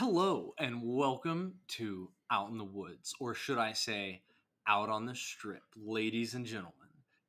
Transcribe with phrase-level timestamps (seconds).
[0.00, 4.22] Hello, and welcome to Out in the Woods, or should I say,
[4.68, 6.72] Out on the Strip, ladies and gentlemen.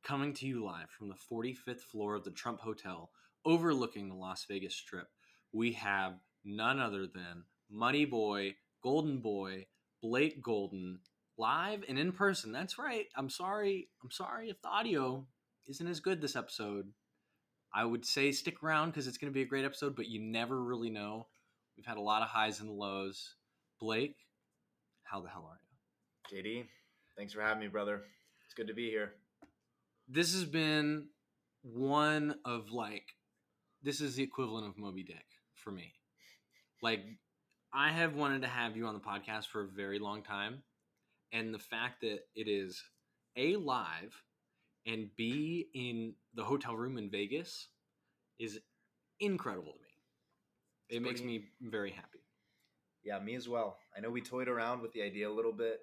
[0.04, 3.10] Coming to you live from the 45th floor of the Trump Hotel,
[3.44, 5.08] overlooking the Las Vegas Strip,
[5.52, 9.65] we have none other than Muddy Boy, Golden Boy,
[9.99, 10.99] Blake Golden,
[11.40, 12.51] live and in person.
[12.51, 13.08] That's right.
[13.15, 13.90] I'm sorry.
[14.04, 15.26] I'm sorry if the audio
[15.67, 16.91] isn't as good this episode.
[17.73, 20.22] I would say stick around because it's going to be a great episode, but you
[20.22, 21.26] never really know.
[21.80, 23.36] We've had a lot of highs and lows.
[23.80, 24.18] Blake,
[25.06, 25.62] how the hell are
[26.34, 26.44] you?
[26.44, 26.66] JD,
[27.18, 28.02] thanks for having me, brother.
[28.44, 29.14] It's good to be here.
[30.06, 31.08] This has been
[31.62, 33.06] one of like,
[33.82, 35.23] this is the equivalent of Moby Dick
[35.56, 35.94] for me.
[36.82, 37.00] Like,
[37.73, 40.64] I have wanted to have you on the podcast for a very long time.
[41.32, 42.84] And the fact that it is
[43.38, 44.22] A, live,
[44.86, 47.70] and B, in the hotel room in Vegas
[48.38, 48.59] is
[49.22, 49.89] incredible to me.
[50.90, 52.20] It makes me very happy.
[53.04, 53.78] Yeah, me as well.
[53.96, 55.80] I know we toyed around with the idea a little bit,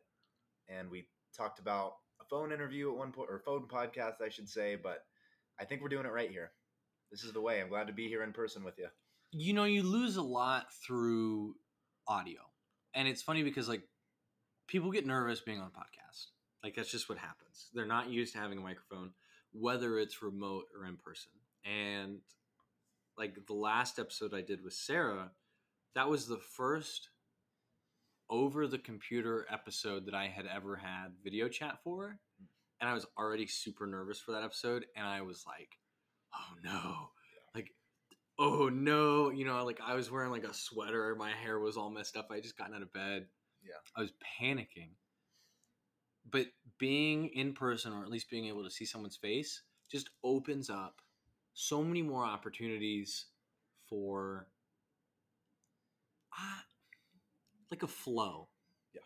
[0.69, 4.49] and we talked about a phone interview at one point, or phone podcast, I should
[4.49, 4.77] say.
[4.77, 5.05] But
[5.61, 6.53] I think we're doing it right here.
[7.11, 7.61] This is the way.
[7.61, 8.89] I'm glad to be here in person with you.
[9.33, 11.55] you know you lose a lot through
[12.09, 12.39] audio
[12.95, 13.83] and it's funny because like
[14.69, 16.27] people get nervous being on a podcast
[16.63, 19.11] like that's just what happens they're not used to having a microphone
[19.53, 21.33] whether it's remote or in person
[21.65, 22.19] and
[23.19, 25.31] like the last episode i did with sarah
[25.95, 27.09] that was the first
[28.29, 32.19] over the computer episode that i had ever had video chat for.
[32.81, 35.79] And i was already super nervous for that episode and i was like
[36.35, 37.11] oh no.
[37.55, 37.71] Like
[38.39, 39.31] oh no.
[39.31, 42.29] You know like i was wearing like a sweater my hair was all messed up
[42.31, 43.27] i just gotten out of bed.
[43.63, 43.75] Yeah.
[43.97, 44.91] i was panicking.
[46.29, 46.47] But
[46.79, 51.01] being in person or at least being able to see someone's face just opens up
[51.59, 53.25] so many more opportunities
[53.89, 54.47] for
[56.35, 56.63] ah,
[57.71, 58.49] like a flow
[58.95, 59.01] Yeah.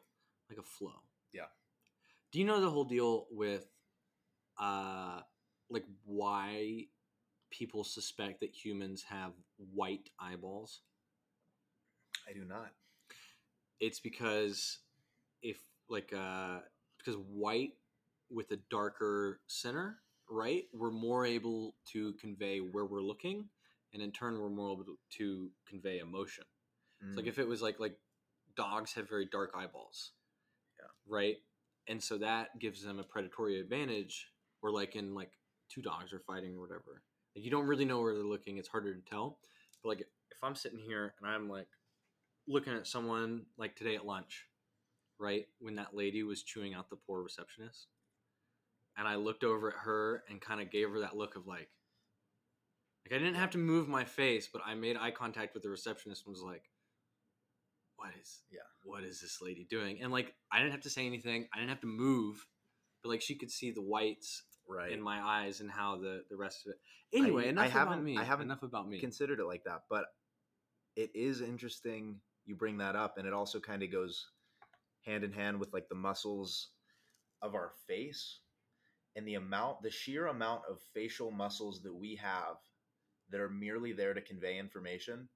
[0.48, 1.00] like a flow
[1.32, 1.46] Yeah.
[2.32, 3.66] do you know the whole deal with
[4.58, 5.20] uh
[5.70, 6.86] like why
[7.52, 9.32] people suspect that humans have
[9.72, 10.80] white eyeballs
[12.28, 12.72] I do not.
[13.80, 14.78] it's because
[15.42, 15.58] if
[15.88, 16.58] like uh
[16.98, 17.72] because white
[18.30, 19.98] with a darker center
[20.30, 23.46] right we're more able to convey where we're looking
[23.92, 24.84] and in turn we're more able
[25.18, 26.44] to convey emotion.
[27.08, 27.96] It's like Mm, if it was like like
[28.56, 30.12] dogs have very dark eyeballs
[30.78, 30.86] Yeah.
[31.08, 31.36] right?
[31.88, 34.28] And so that gives them a predatory advantage
[34.62, 35.32] or like in like
[35.68, 37.02] two dogs are fighting or whatever
[37.36, 39.38] like you don't really know where they're looking it's harder to tell.
[39.82, 41.68] But like if i'm sitting here and i'm like
[42.46, 44.46] looking at someone like today at lunch
[45.18, 47.86] right when that lady was chewing out the poor receptionist
[48.96, 51.68] and i looked over at her and kind of gave her that look of like
[53.04, 55.70] like i didn't have to move my face but i made eye contact with the
[55.70, 56.64] receptionist and was like
[57.96, 58.60] what is Yeah.
[58.82, 61.70] what is this lady doing and like i didn't have to say anything i didn't
[61.70, 62.46] have to move
[63.02, 64.92] but like she could see the whites right.
[64.92, 66.78] in my eyes and how the the rest of it
[67.18, 69.82] anyway I enough about haven't- me I haven't enough about me considered it like that,
[69.90, 70.04] but
[70.96, 74.26] it is interesting you bring that up, and it also kind of goes
[75.04, 76.70] hand in hand with like the muscles
[77.42, 78.40] of our face
[79.16, 82.56] and the amount, the sheer amount of facial muscles that we have
[83.30, 85.28] that are merely there to convey information.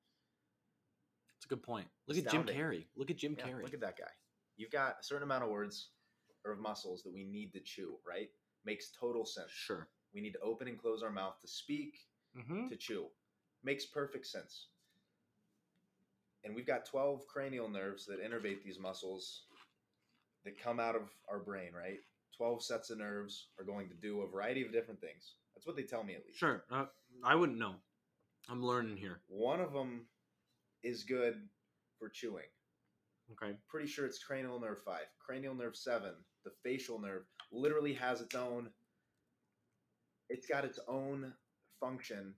[1.36, 3.80] it's a good point look at jim carrey look at jim Yeah, carrey look at
[3.80, 4.10] that guy.
[4.56, 5.88] You've got a certain amount of words
[6.44, 8.28] or of muscles that we need to chew, right?
[8.64, 9.50] Makes total sense.
[9.50, 11.98] sure We need to open and close our mouth to speak,
[12.38, 12.68] mm-hmm.
[12.68, 13.06] to chew.
[13.64, 14.68] Makes perfect sense.
[16.44, 19.42] And we've got 12 cranial nerves that innervate these muscles
[20.44, 22.00] that come out of our brain, right?
[22.36, 25.34] 12 sets of nerves are going to do a variety of different things.
[25.54, 26.38] That's what they tell me at least.
[26.38, 26.86] sure uh,
[27.24, 27.74] i wouldn't know
[28.50, 30.06] i'm learning here One of them
[30.82, 31.36] is good
[31.98, 32.44] for chewing.
[33.32, 35.00] okay Pretty sure it's cranial nerve 5.
[35.24, 36.10] Cranial nerve 7,
[36.44, 38.68] the facial nerve, literally has its own
[40.28, 41.32] it's got its own
[41.80, 42.34] function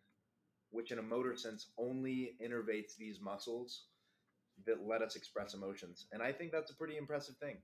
[0.71, 3.85] which in a motor sense only innervates these muscles
[4.67, 6.07] that let us express emotions.
[6.13, 7.57] And I think that's a pretty impressive thing.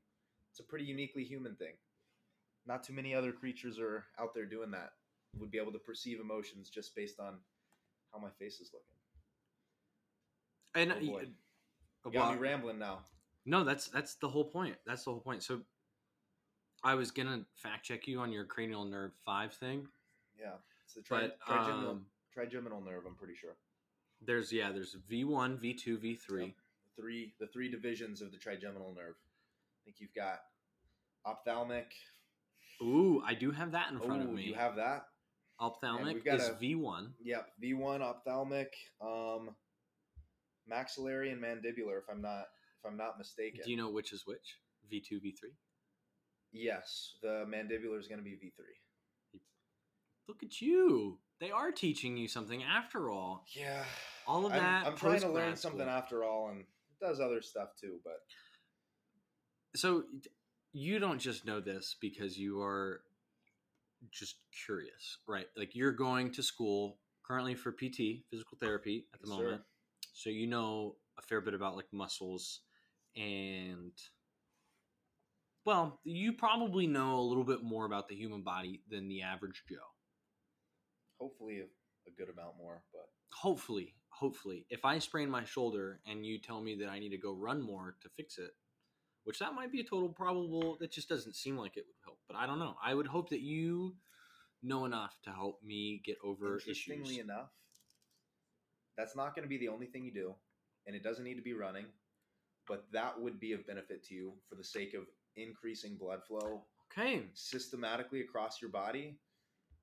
[0.50, 1.72] It's a pretty uniquely human thing.
[2.66, 4.92] Not too many other creatures are out there doing that.
[5.38, 7.38] Would be able to perceive emotions just based on
[8.12, 8.96] how my face is looking.
[10.74, 11.22] and Oh, boy.
[11.22, 11.24] uh,
[12.06, 13.04] You got well, me rambling now.
[13.44, 15.60] no that's that's the whole point that's the whole point so
[16.84, 19.88] i was gonna fact check you on your cranial nerve 5 thing
[20.38, 20.52] Yeah,
[20.84, 23.04] it's the tri- but trigeminal, um, trigeminal nerve.
[23.06, 23.56] I'm pretty sure.
[24.20, 26.44] there's yeah there's v1 v2 V three.
[26.46, 26.54] Yep.
[26.96, 29.14] Three the three divisions of the trigeminal nerve.
[29.16, 30.40] I think you've got
[31.24, 31.92] ophthalmic.
[32.80, 35.06] Ooh i do have that in front of Oh, me you have that.
[35.60, 38.72] Ophthalmic is a- v1 Yep, V1 ophthalmic.
[39.00, 39.54] Um,
[40.66, 42.46] maxillary and mandibular, if I'm not
[42.78, 43.60] if I'm not mistaken.
[43.64, 44.56] Do you know which is which?
[44.90, 45.52] V two, V three.
[46.52, 49.40] Yes, the mandibular is going to be V three.
[50.28, 51.18] Look at you.
[51.40, 53.44] They are teaching you something after all.
[53.54, 53.84] Yeah,
[54.26, 54.86] All of I'm, that.
[54.86, 56.66] I'm trying to learn something after all, and it
[57.00, 57.98] does other stuff too.
[58.04, 58.20] But
[59.76, 60.04] So
[60.72, 63.02] you don't just know this because you are
[64.10, 64.36] just
[64.66, 65.46] curious, right?
[65.56, 69.44] Like you're going to school currently for PT, physical therapy at the Yes, sir.
[69.44, 69.62] moment.
[70.12, 72.60] So you know a fair bit about like muscles
[73.16, 73.92] and
[75.64, 79.62] well, you probably know a little bit more about the human body than the average
[79.68, 79.76] Joe.
[81.20, 81.64] hopefully a,
[82.08, 82.82] a good amount more.
[82.92, 84.66] But Hopefully, hopefully.
[84.70, 87.62] If I sprain my shoulder and you tell me that I need to go run
[87.62, 88.50] more to fix it,
[89.24, 92.18] which that might be a total probable that just doesn't seem like it would help,
[92.26, 92.76] but I don't know.
[92.82, 93.96] I would hope that you
[94.62, 97.18] know enough to help me get over interestingly issues.
[97.18, 97.50] enough,
[98.96, 100.34] that's not going to be the only thing you do,
[100.86, 101.86] and it doesn't need to be running.
[102.68, 105.02] But that would be of benefit to you for the sake of
[105.36, 107.22] increasing blood flow Okay.
[107.32, 109.18] systematically across your body,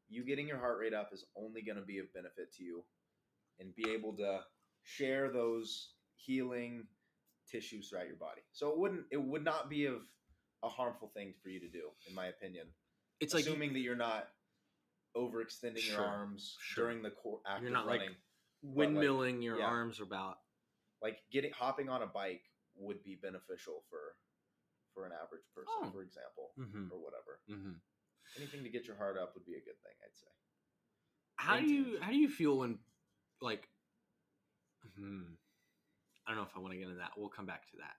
[0.10, 2.84] you getting your heart rate up is only going to be of benefit to you
[3.60, 4.40] and be able to
[4.84, 6.88] share those healing
[7.50, 8.42] tissues throughout your body.
[8.52, 10.02] So it wouldn't it would not be of
[10.64, 12.68] a harmful thing for you to do in my opinion.
[13.20, 14.28] It's like assuming that you're not
[15.18, 16.86] overextending Sure, your arms sure.
[16.86, 18.16] during the core act You're not, like, running.
[18.64, 19.66] windmilling your yeah.
[19.66, 20.38] arms about.
[21.02, 22.44] like getting hopping on a bike
[22.76, 24.16] would be beneficial for
[24.94, 25.92] for an average person, Oh.
[25.92, 26.92] for example, Mhm.
[26.92, 27.40] or whatever.
[27.48, 27.74] hmm
[28.36, 30.28] Anything to get your heart up would be a good thing, I'd say.
[31.38, 32.80] How do you how do you feel when
[33.42, 33.70] like
[34.96, 35.36] hmm,
[36.30, 37.10] I don't know if I want to get into that.
[37.18, 37.96] We'll come back to that.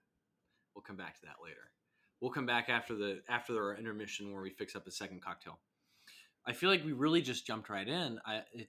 [0.75, 1.73] We'll come back to that later.
[2.21, 5.59] We'll come back after the after our intermission where we fix up the second cocktail.
[6.47, 8.21] I feel like we really just jumped right in.
[8.25, 8.69] I it,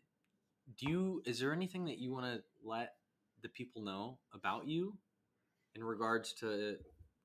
[0.79, 2.95] do you is there anything that you want to let
[3.43, 4.97] the people know about you
[5.75, 6.77] in regards to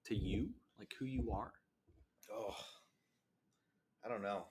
[0.06, 1.52] to you, like who you are?
[2.30, 2.54] Oh,
[4.04, 4.44] I don't know.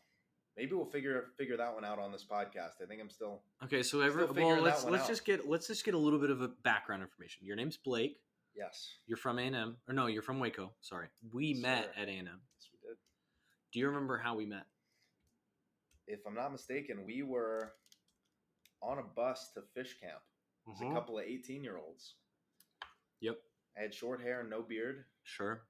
[0.58, 2.82] Maybe we'll figure figure that one out on this podcast.
[2.82, 5.10] I think I'm still Okay, so every well, let's let's out.
[5.10, 7.46] just get let's just get a little bit of a background information.
[7.46, 8.20] Your name's Blake.
[8.56, 8.90] yes.
[9.06, 10.72] You're from A&M, or no, you're from Waco.
[10.82, 12.02] Sorry, we Yes, met sir.
[12.02, 12.26] at A&M.
[12.26, 12.98] Yes, we did.
[13.74, 14.66] Do you remember how we met?
[16.08, 17.74] If I'm not mistaken, we were
[18.82, 20.22] on a bus to fish camp.
[20.66, 20.94] It was a mm-hmm.
[20.94, 22.14] couple of 18 year olds.
[23.20, 23.38] Yep,
[23.78, 25.06] I had short hair and no beard.
[25.24, 25.64] sure.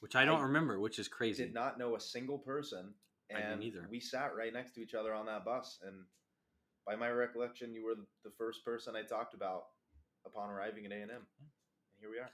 [0.00, 1.44] Which I don't I remember, which is crazy.
[1.44, 2.94] Did not know a single person.
[3.34, 3.86] And either.
[3.90, 5.78] we sat right next to each other on that bus.
[5.86, 6.04] And
[6.86, 7.94] by my recollection, you were
[8.24, 9.64] the first person I talked about
[10.26, 11.08] upon arriving at A&M.
[11.10, 11.20] And
[12.00, 12.30] here we are.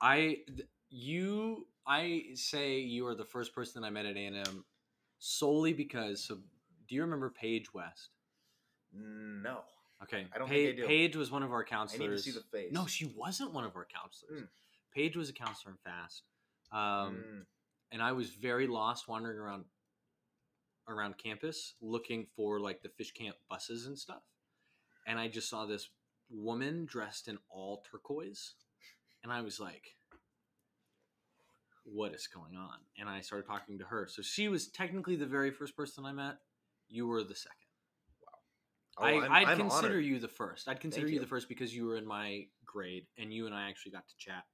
[0.00, 0.38] I
[0.90, 4.64] you I say you are the first person I met at A&M
[5.18, 6.22] solely because.
[6.24, 6.36] So,
[6.88, 8.10] do you remember Paige West?
[8.92, 9.60] No.
[10.02, 10.86] Okay, I don't Pa- think I do.
[10.86, 12.72] Paige was one of our counselors I need to see the face.
[12.72, 14.40] No, she wasn't one of our counselors.
[14.42, 14.44] Hmm.
[14.94, 16.22] Paige was a counselor in Fast.
[16.72, 17.46] Um, Mm.
[17.92, 19.64] and I was very lost wandering around
[20.88, 24.22] around campus looking for like the fish camp buses and stuff.
[25.06, 25.88] And I just saw this
[26.30, 28.54] woman dressed in all turquoise,
[29.22, 29.96] and I was like,
[31.84, 34.08] "What is going on?" And I started talking to her.
[34.08, 36.38] So she was technically the very first person I met.
[36.88, 37.56] You were the second.
[38.98, 40.04] Oh, I, I'm consider honored.
[40.04, 40.68] you the first.
[40.68, 41.20] I'd consider you you.
[41.20, 44.16] the first because you were in my grade and you and I actually got to
[44.16, 44.44] chat.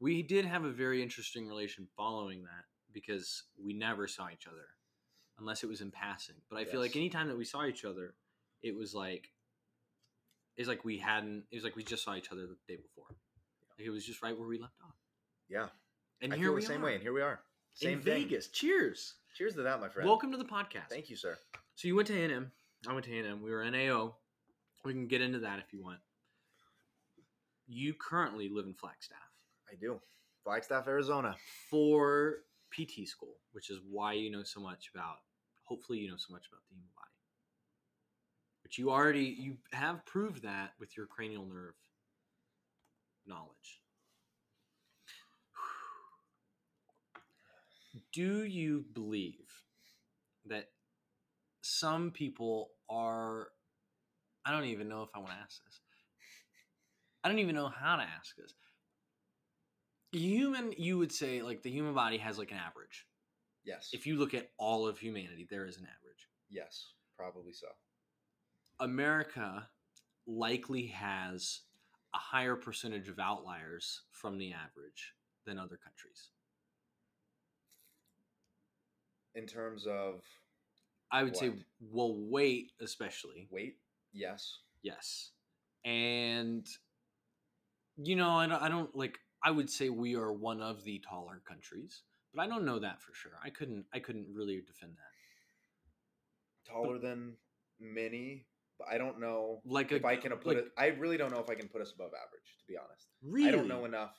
[0.00, 4.66] We did have a very interesting relation following that because we never saw each other
[5.38, 6.36] unless it was in passing.
[6.50, 6.96] But I feel like Yes.
[6.96, 8.14] anytime that we saw each other,
[8.62, 9.32] it was like
[10.56, 13.06] it's like we hadn't it was like we just saw each other the day before.
[13.78, 14.94] Like it was just right where we left off.
[15.48, 15.68] Yeah.
[16.20, 17.40] And I here feel we the same are way, and here we are.
[17.74, 18.22] Same in thing.
[18.24, 18.48] Vegas.
[18.48, 19.14] Cheers.
[19.34, 20.06] Cheers to that, my friend.
[20.08, 20.88] Welcome to the podcast.
[20.90, 21.38] Thank you, sir.
[21.74, 22.52] So you went to A&M.
[22.86, 23.42] I went to A&M.
[23.42, 24.14] We were NAO.
[24.84, 25.98] We can get into that if you want.
[27.66, 29.18] You currently live in Flagstaff
[29.70, 30.00] I do.
[30.44, 31.36] Flagstaff, Arizona.
[31.70, 32.38] for
[32.72, 35.18] PT school, which is why you know so much about.
[35.64, 37.08] Hopefully, you know so much about the human body.
[38.62, 41.74] But you already you have proved that with your cranial nerve
[43.26, 43.80] knowledge.
[48.12, 49.62] Do you believe
[50.46, 50.70] that
[51.62, 53.48] some people are
[54.44, 55.80] I don't even know if I want to ask this.
[57.22, 58.54] I don't even know how to ask this.
[60.12, 63.06] Human, you would say like the human body has like an average.
[63.64, 63.90] Yes.
[63.92, 66.28] If you look at all of humanity, there is an average.
[66.50, 67.68] yes, probably so.
[68.80, 69.68] America
[70.26, 71.60] likely has
[72.14, 75.14] a higher percentage of outliers from the average
[75.46, 76.30] than other countries.
[79.34, 80.22] In terms of
[81.10, 83.46] I would say, well, weight especially.
[83.50, 83.76] weight,
[84.12, 84.58] yes.
[84.82, 85.30] Yes.
[85.84, 86.66] And
[87.96, 89.18] You know, I don't, I don't like.
[89.44, 92.02] I would say we are one of the taller countries,
[92.34, 93.32] but I don't know that for sure.
[93.44, 93.84] I couldn't.
[93.92, 96.70] I couldn't really defend that.
[96.72, 97.34] Taller than
[97.80, 98.46] many,
[98.78, 100.68] but I don't know Like if a, I can put like, it.
[100.78, 102.56] I really don't know if I can put us above average.
[102.60, 104.14] To be honest, Really, I don't know enough.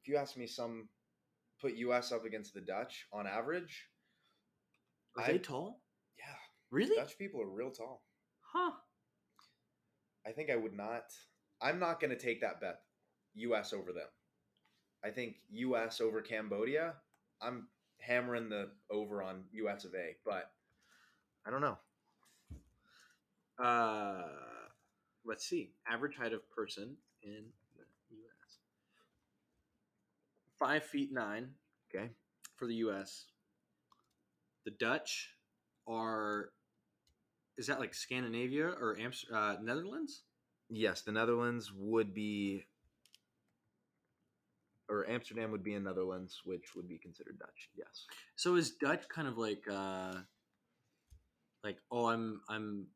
[0.00, 0.88] If you ask me, some
[1.60, 2.10] put U.S.
[2.12, 3.86] up against the Dutch on average.
[5.18, 5.82] Are I- they tall?
[6.18, 6.24] Yeah,
[6.70, 6.96] Really?
[6.96, 8.02] Dutch people are real tall.
[8.40, 8.72] Huh?
[10.26, 11.04] I think I would not.
[11.60, 12.80] I'm not going to take that bet.
[13.34, 13.72] U.S.
[13.72, 14.06] over them.
[15.04, 16.00] I think U.S.
[16.00, 16.94] over Cambodia.
[17.40, 17.68] I'm
[17.98, 19.84] hammering the over on U.S.
[19.84, 20.50] of A, but
[21.46, 21.78] I don't know.
[23.62, 24.22] Uh,
[25.24, 25.70] let's see.
[25.88, 27.44] Average height of person in
[27.76, 27.84] the
[28.16, 28.56] U.S.
[30.58, 31.50] Five feet nine
[31.94, 32.10] Okay.
[32.56, 33.26] for the U.S.
[34.64, 35.30] The Dutch
[35.86, 36.50] are.
[37.56, 40.22] Is that like Scandinavia or Amst- uh, Netherlands?
[40.70, 42.64] Yes, the Netherlands would be,
[44.90, 47.70] or Amsterdam would be in Netherlands, which would be considered Dutch.
[47.76, 48.06] Yes.
[48.36, 50.14] So is Dutch kind of like uh
[51.62, 52.86] like oh I'm I'm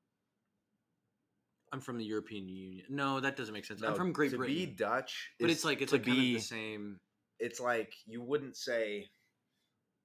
[1.72, 2.86] I'm from the European Union.
[2.88, 3.82] No, that doesn't make sense.
[3.82, 4.54] I'm from Great to Britain.
[4.54, 6.34] be Dutch, but is it's like it's to like kind be.
[6.34, 6.98] of the same.
[7.40, 9.06] It's like you wouldn't say,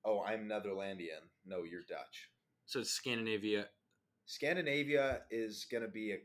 [0.04, 2.30] "Oh, I'm Netherlandian." No, you're Dutch.
[2.66, 3.68] So it's Scandinavia,
[4.26, 6.18] Scandinavia is going to be a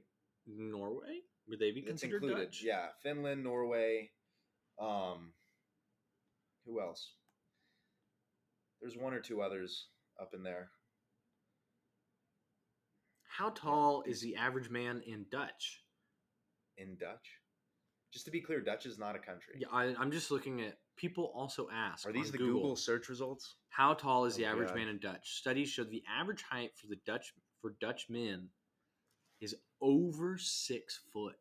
[0.46, 1.20] Norway.
[1.48, 2.44] Would they be It's considered included.
[2.46, 2.62] Dutch?
[2.62, 4.10] Yeah, Finland, Norway.
[4.78, 5.32] Um,
[6.66, 7.12] who else?
[8.80, 9.86] There's one or two others
[10.20, 10.68] up in there.
[13.28, 15.82] How tall is the average man in Dutch?
[16.76, 17.38] In Dutch,
[18.12, 19.54] just to be clear, Dutch is not a country.
[19.58, 20.78] Yeah, I, I'm just looking at.
[20.96, 22.06] People also ask.
[22.06, 22.76] Are these the Google.
[22.76, 23.56] search results?
[23.70, 24.76] How tall is Oh the average God.
[24.76, 25.38] man in Dutch?
[25.38, 28.48] Studies show the average height for the Dutch for Dutch men
[29.40, 31.34] is over six foot.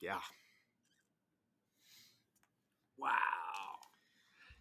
[0.00, 0.18] Yeah.
[2.96, 3.10] Wow.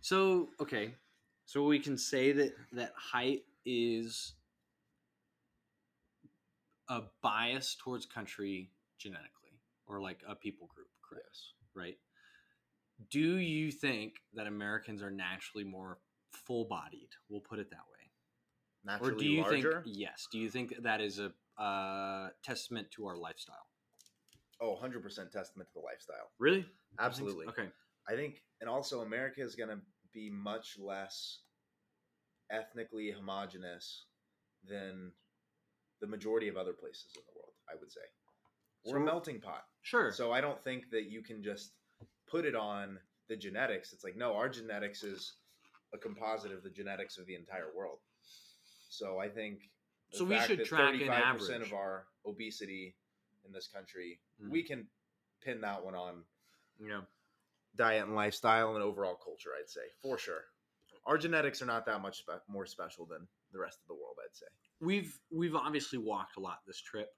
[0.08, 0.94] So okay,
[1.44, 4.36] so we can say that that height is
[6.88, 11.26] a bias towards country genetically, or like a people group, correct?
[11.28, 11.52] Yes.
[11.76, 11.98] Right.
[13.12, 15.98] Do you think that Americans are naturally more
[16.32, 17.10] full-bodied?
[17.28, 18.10] We'll put it that way.
[18.86, 19.82] Naturally or do you larger.
[19.84, 20.30] think yes?
[20.32, 23.68] Do you think that is a uh, testament to our lifestyle?
[24.62, 26.32] Oh, 100% testament to the lifestyle.
[26.40, 26.66] Really?
[26.98, 27.48] Absolutely.
[27.48, 27.68] Okay.
[28.08, 29.80] I think, and also America is going to
[30.18, 31.42] be much less
[32.50, 34.06] ethnically homogenous
[34.68, 35.12] than
[36.02, 37.54] the majority of other places in the world.
[37.72, 38.02] I would say
[38.86, 39.68] we're So- a melting pot.
[39.82, 40.12] Sure.
[40.12, 41.74] So I don't think that you can just
[42.26, 43.94] put it on the genetics.
[43.94, 45.36] It's like no, our genetics is
[45.94, 48.00] a composite of the genetics of the entire world.
[48.90, 49.70] So I think
[50.14, 51.68] So we should track an 35% average.
[51.68, 52.96] of our obesity
[53.44, 54.50] in this country, Mhm.
[54.50, 54.90] we can
[55.42, 56.26] pin that one on
[56.80, 57.06] yeah.
[57.78, 59.50] Diet and lifestyle and overall culture.
[59.60, 60.42] I'd say for sure.
[61.06, 64.18] Our genetics are not that much spe- more special than the rest of the world.
[64.24, 64.46] I'd say.
[64.82, 67.10] We've we've obviously walked a lot this trip.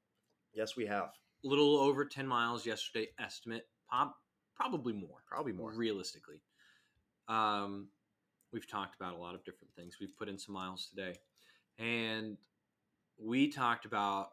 [0.54, 1.10] Yes, we have.
[1.44, 4.16] A little over 10 miles yesterday estimate pop
[4.56, 5.72] probably more Probably more.
[5.74, 6.42] realistically
[7.30, 7.88] um
[8.52, 11.18] we've talked about a lot of different things we've put in some miles today
[11.78, 12.36] and
[13.18, 14.32] we talked about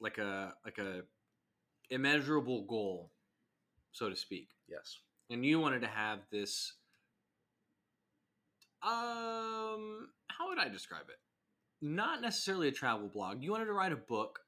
[0.00, 1.02] like a like a
[1.90, 3.12] immeasurable goal
[3.92, 4.98] so to speak Yes.
[5.30, 6.74] And you wanted to have this
[8.82, 11.16] um how would i describe it?
[11.82, 13.42] Not necessarily a travel blog.
[13.42, 14.40] You wanted to write a book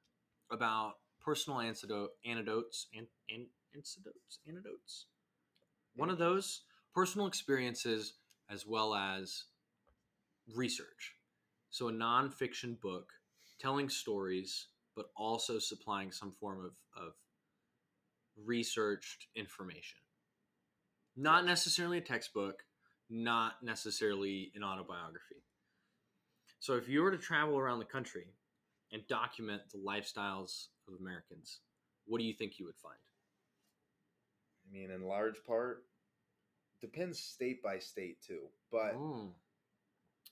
[0.50, 5.06] about personal antidote antidotes and and antidotes antidotes?
[5.94, 6.62] One of those?
[6.94, 8.14] Personal experiences
[8.50, 9.44] as well as
[10.54, 11.14] research.
[11.70, 13.10] So a nonfiction book
[13.60, 17.12] telling stories but also supplying some form of, of
[18.44, 20.00] researched information
[21.18, 22.62] not necessarily a textbook,
[23.10, 25.42] not necessarily an autobiography.
[26.60, 28.26] So if you were to travel around the country
[28.92, 31.60] and document the lifestyles of Americans,
[32.06, 32.98] what do you think you would find?
[34.64, 35.84] I mean, in large part,
[36.80, 38.42] depends state by state too.
[38.70, 39.32] But Mm,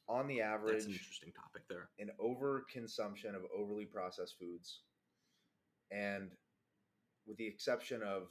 [0.08, 1.88] on the average, that's an interesting topic there.
[1.98, 4.82] an overconsumption of overly processed foods,
[5.90, 6.30] and
[7.26, 8.30] with the exception of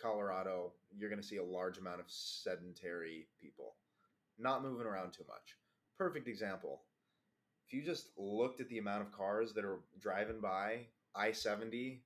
[0.00, 3.74] Colorado, you're going to see a large amount of sedentary people,
[4.38, 5.56] not moving around too much.
[5.96, 6.82] Perfect example.
[7.66, 12.02] If you just looked at the amount of cars that are driving by I 70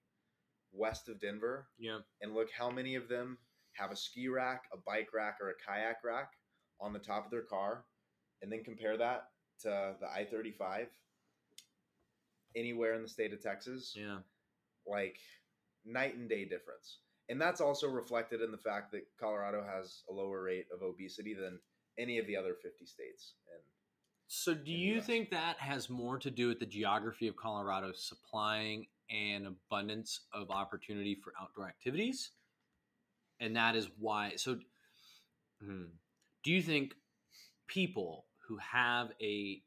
[0.73, 2.01] west of Denver, Yeah.
[2.21, 3.39] and look how many of them
[3.75, 6.33] have a ski rack, a bike rack, or a kayak rack
[6.81, 7.85] on the top of their car,
[8.41, 9.31] and then compare that
[9.61, 10.89] to the I 35
[12.57, 14.21] anywhere in the state of Texas, Yeah.
[14.87, 15.19] like
[15.85, 16.99] night and day difference.
[17.29, 21.35] And that's also reflected in the fact that Colorado has a lower rate of obesity
[21.35, 21.59] than
[21.99, 23.35] any of the other 50 states.
[23.53, 23.63] And
[24.29, 25.07] So, do you US.
[25.07, 30.51] think that has more to do with the geography of Colorado supplying an abundance of
[30.51, 32.31] opportunity for outdoor activities?
[33.41, 34.35] And that is why.
[34.37, 34.59] So,
[35.61, 35.85] hmm,
[36.43, 36.95] do you think
[37.67, 39.63] people who have a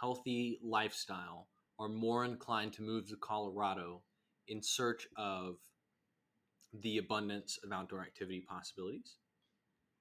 [0.00, 1.48] healthy lifestyle
[1.78, 4.02] are more inclined to move to Colorado
[4.48, 5.56] in search of
[6.72, 9.16] the abundance of outdoor activity possibilities?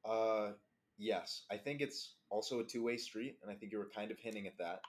[0.05, 0.51] uh,
[0.97, 4.11] yes, I think it's also a two way street, and I think you were kind
[4.11, 4.81] of hinting at that.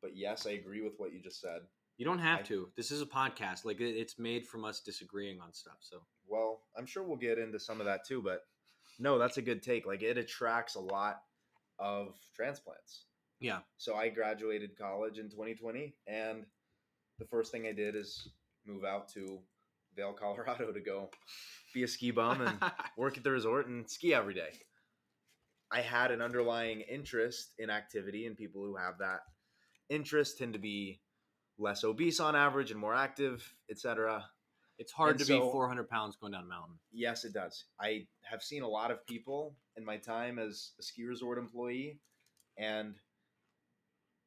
[0.00, 1.60] But yes, I agree with what you just said.
[1.98, 2.68] You don't have I- to.
[2.76, 3.64] This is a podcast.
[3.64, 5.76] Like it's made from us disagreeing on stuff.
[5.80, 8.40] So Well, I'm sure we'll get into some of that too, but
[8.98, 9.86] no, that's a good take.
[9.86, 11.22] Like it attracts a lot
[11.78, 13.04] of transplants.
[13.40, 16.44] yeah, So I graduated college in 2020, and
[17.18, 18.28] the first thing I did is
[18.66, 19.38] move out to
[19.96, 21.10] Vail, Colorado to go
[21.74, 22.58] be a ski bum and
[22.96, 24.50] work at the resort and ski every day.
[25.70, 29.20] I had an underlying interest in activity, and people who have that
[29.88, 31.00] interest tend to be
[31.58, 34.24] less obese on average and more active, etc.
[34.78, 36.78] it's hard And to so- be 400 pounds going down a mountain.
[36.92, 37.64] Yes, it does.
[37.80, 42.00] I have seen a lot of people in my time as a ski resort employee,
[42.58, 42.94] and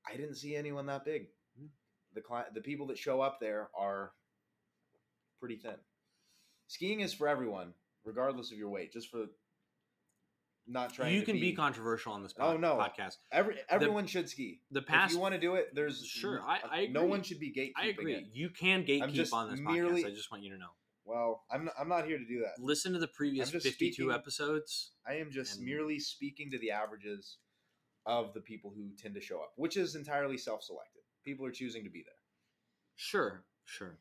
[0.07, 1.27] I didn't see anyone that big.
[1.59, 1.67] Hmm.
[2.13, 4.13] The cli- the people that show up there are
[5.39, 5.75] pretty thin.
[6.67, 7.73] Skiing is for everyone,
[8.03, 8.91] regardless of your weight.
[8.91, 9.25] Just for
[10.67, 11.13] not trying.
[11.13, 12.75] You can be, be controversial on this Oh, no.
[12.75, 13.17] podcast.
[13.31, 14.61] Every everyone should ski.
[14.71, 17.39] The If past, you want to do it, there's Sure, I- I no one should
[17.39, 17.73] be gatekeeping.
[17.83, 18.15] I agree.
[18.15, 18.25] It.
[18.33, 20.07] You can gatekeep on this merely- podcast.
[20.07, 20.71] I just want you to know.
[21.03, 22.59] Well, I'm not, I'm not here to do that.
[22.59, 24.93] Listen to the previous 52 speaking- episodes.
[25.05, 27.37] I am just And- merely speaking to the averages
[28.07, 31.03] of the people who tend to show up, which is entirely self-selected.
[31.23, 32.13] People are choosing to be there.
[32.95, 33.99] Sure, sure.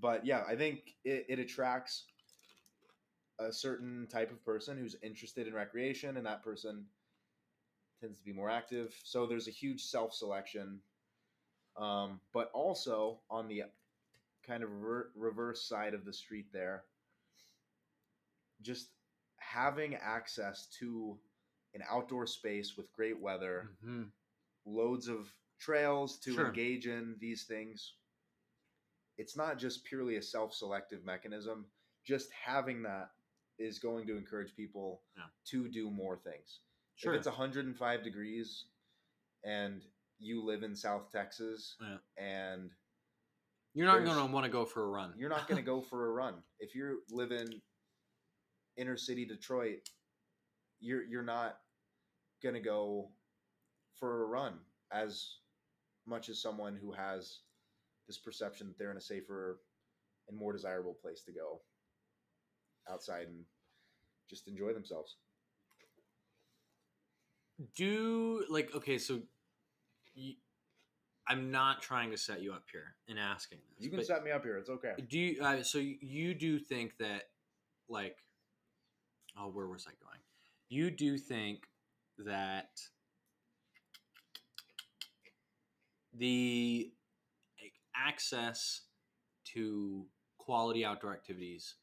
[0.00, 2.04] But yeah, I think it, it attracts
[3.38, 6.86] a certain type of person who's interested in recreation, and that person
[8.00, 8.94] tends to be more active.
[9.04, 10.80] So there's a huge self-selection.
[11.76, 13.64] Um, but also on the
[14.46, 16.84] kind of rever- reverse side of the street there,
[18.62, 18.90] just
[19.38, 21.18] having access to
[21.74, 24.04] an outdoor space with great weather, hmm
[24.66, 26.46] loads of trails to Sure.
[26.46, 27.94] engage in these things.
[29.18, 31.66] It's not just purely a self-selective mechanism.
[32.04, 33.10] Just having that
[33.58, 35.24] is going to encourage people Yeah.
[35.46, 36.60] to do more things.
[36.96, 37.12] Sure.
[37.14, 38.66] If it's 105 degrees
[39.44, 39.82] and
[40.18, 41.98] you live in South Texas Yeah.
[42.16, 42.70] and
[43.74, 45.14] You're not going to want to go for a run.
[45.16, 46.42] you're not going to go for a run.
[46.60, 47.60] If you live in
[48.76, 49.88] inner city Detroit,
[50.80, 51.60] you're you're not
[52.42, 53.12] going to go
[53.98, 54.58] for a run
[54.92, 55.38] as
[56.06, 57.40] much as someone who has
[58.06, 59.58] this perception that they're in a safer
[60.28, 61.60] and more desirable place to go
[62.90, 63.44] outside and
[64.28, 65.16] just enjoy themselves.
[67.76, 69.20] do like okay so
[70.14, 70.34] you,
[71.28, 74.32] i'm not trying to set you up here in asking this You can set me
[74.32, 74.56] up here.
[74.58, 74.92] It's okay.
[75.08, 77.28] do you uh, so you- do think that
[77.88, 78.16] like
[79.38, 80.18] oh where was i going
[80.68, 81.68] you do think
[82.18, 82.70] that
[86.12, 86.92] the
[87.96, 88.82] access
[89.52, 90.06] to
[90.38, 91.76] quality outdoor activities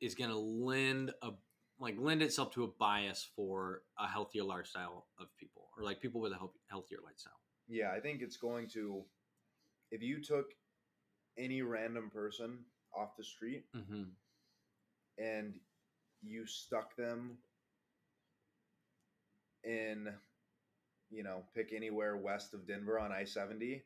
[0.00, 1.30] is going to lend a
[1.78, 6.20] like lend itself to a bias for a healthier lifestyle of people or like people
[6.20, 9.02] with a healthier lifestyle Yeah, I think it's going to.
[9.90, 10.46] If you took
[11.38, 12.58] any random person
[12.96, 14.04] off the street mm-hmm.
[15.18, 15.54] and
[16.22, 17.38] you stuck them
[19.64, 20.08] in,
[21.10, 23.82] you know, pick anywhere west of Denver on I 70,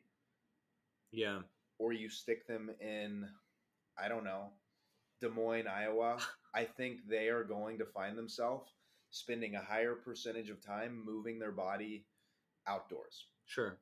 [1.11, 1.39] yeah
[1.79, 3.27] or you stick them in,
[3.97, 4.49] I don't know,
[5.19, 6.17] Des Moines, Iowa,
[6.55, 8.69] I think they are going to find themselves
[9.09, 12.05] spending a higher percentage of time moving their body
[12.67, 13.79] outdoors sure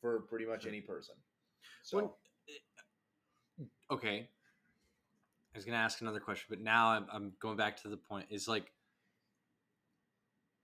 [0.00, 0.70] for pretty much Sure.
[0.70, 1.14] any person.
[1.82, 1.96] So.
[1.96, 2.10] When-
[2.48, 4.28] eh, okay
[5.54, 7.96] i was going to ask another question but now I'm, I'm going back to the
[7.96, 8.72] point is like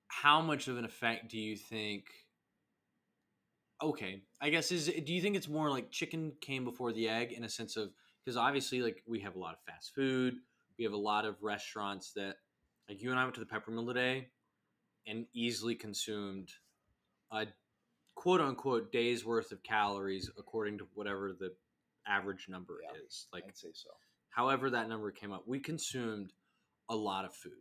[0.09, 2.07] how much of an effect do you think
[3.83, 7.33] okay i guess is do you think it's more like chicken came before the egg
[7.33, 7.91] in a sense of
[8.25, 10.35] because obviously like we have a lot of fast food
[10.79, 12.37] we have a lot of restaurants that
[12.89, 14.29] like you and i went to the Peppermill today
[15.07, 16.51] and easily consumed
[17.33, 17.47] a
[18.15, 21.53] quote unquote day's worth of calories according to whatever the
[22.07, 22.99] average number Yeah.
[23.07, 23.89] is like I'd say so.
[24.31, 26.33] however that number came up we consumed
[26.89, 27.53] a lot of food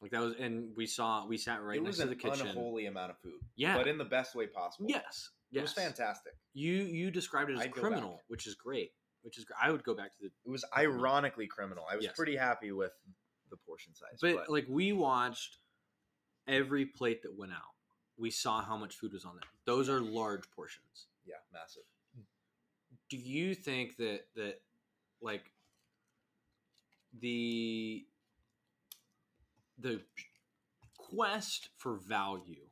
[0.00, 2.16] like that was and we saw we sat right it next was to an the
[2.16, 4.88] kitchen unholy amount of food, yeah but in the best way possible.
[4.88, 6.32] yes it was fantastic.
[6.54, 8.90] you you described it as I'd criminal which is great
[9.22, 9.56] which is great.
[9.62, 11.84] I would go back to the It was ironically criminal.
[11.88, 12.16] I was Yes.
[12.16, 12.90] pretty happy with
[13.50, 14.18] the portion size.
[14.20, 15.58] but, like we watched
[16.48, 17.74] every plate that went out.
[18.16, 19.48] We saw how much food was on there.
[19.64, 21.06] Those are large portions.
[21.24, 21.84] yeah, massive.
[23.10, 24.60] Do you think that that
[25.20, 25.52] like
[27.20, 28.04] the
[29.78, 30.02] the
[30.96, 32.66] quest for value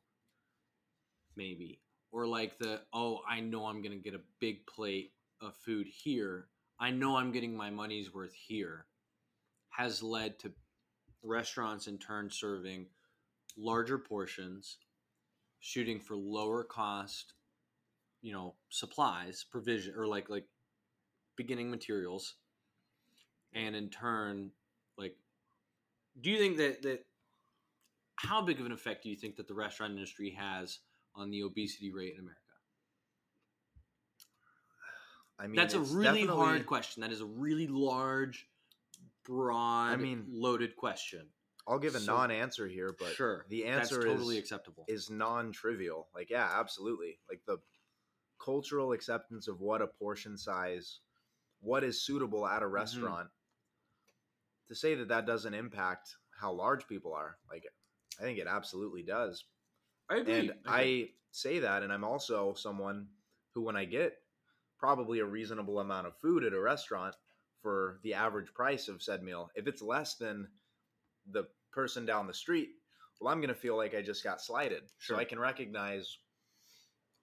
[1.37, 1.81] maybe
[2.13, 6.47] or like the oh I know I'm to get a big plate of food here.
[6.79, 8.87] I know I'm getting my money's worth here
[9.71, 10.53] has led to
[11.23, 12.87] restaurants in turn serving
[13.57, 14.79] larger portions,
[15.61, 17.35] shooting for lower cost,
[18.23, 20.47] you know, supplies, provision or like like
[21.37, 22.35] beginning materials
[23.55, 24.51] and in turn
[24.99, 25.17] like
[26.21, 27.05] do you think that that
[28.17, 30.81] how big of an effect do you think that the restaurant industry has
[31.21, 32.41] on the obesity rate in America?
[35.39, 37.03] I mean, That's a really hard question.
[37.03, 38.49] That is a really large,
[39.25, 41.31] broad, I mean- loaded question.
[41.67, 44.85] I'll give a So- non-answer here, but sure, the that's answer totally is acceptable.
[44.89, 46.11] is non-trivial.
[46.15, 47.21] Like, yeah, absolutely.
[47.29, 47.59] Like the
[48.39, 51.01] cultural acceptance of what a portion size,
[51.61, 52.75] what is suitable at a Mm-hmm.
[52.75, 53.31] restaurant.
[54.69, 57.67] To say that that doesn't impact how large people are, like,
[58.19, 59.45] I think it absolutely does.
[60.11, 60.33] I agree.
[60.33, 60.61] And agree.
[60.67, 63.09] I say that, and I'm also someone
[63.55, 64.19] who, when I get
[64.79, 67.15] probably a reasonable amount of food at a restaurant
[67.63, 70.49] for the average price of said meal, if it's less than
[71.31, 72.71] the person down the street,
[73.21, 74.85] well, I'm going to feel like I just got slighted.
[74.99, 75.17] Sure.
[75.17, 76.19] So I can recognize,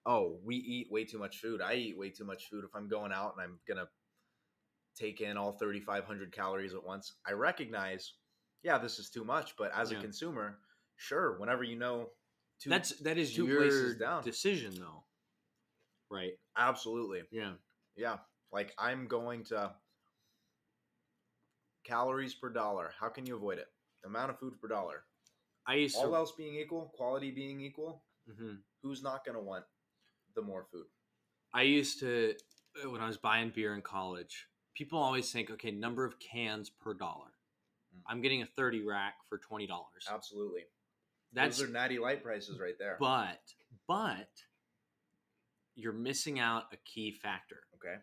[0.06, 1.62] oh, we eat way too much food.
[1.62, 3.90] I eat way too much food if I'm going out and I'm going to
[4.96, 7.14] take in all 3,500 calories at once.
[7.28, 8.14] I recognize,
[8.64, 9.56] yeah, this is too much.
[9.58, 9.98] But as Yeah.
[9.98, 10.60] a consumer,
[10.96, 12.12] sure, whenever you know,
[12.60, 14.24] two, that's that is two your places down.
[14.24, 15.04] decision, though,
[16.10, 16.34] right?
[16.58, 17.22] absolutely.
[17.32, 17.54] Yeah,
[17.96, 18.18] Yeah.
[18.52, 19.74] Like I'm going to
[21.84, 22.92] calories per dollar.
[23.00, 23.68] How can you avoid it?
[24.06, 25.04] Amount of food per dollar.
[25.66, 26.02] I used to.
[26.06, 28.62] All else being equal, quality being equal, Mhm.
[28.82, 29.66] who's not going to want
[30.36, 30.88] the more food?
[31.54, 32.36] I used to
[32.84, 34.48] uh, when I was buying beer in college.
[34.76, 37.32] People always think, okay, number of cans per dollar.
[37.96, 38.02] Mm.
[38.06, 40.08] I'm getting a thirty rack for twenty dollars.
[40.10, 40.66] Absolutely.
[41.34, 42.98] That's Those are natty light prices right there.
[43.00, 43.40] but
[43.88, 44.30] but
[45.76, 47.98] you're missing out a key factor: okay.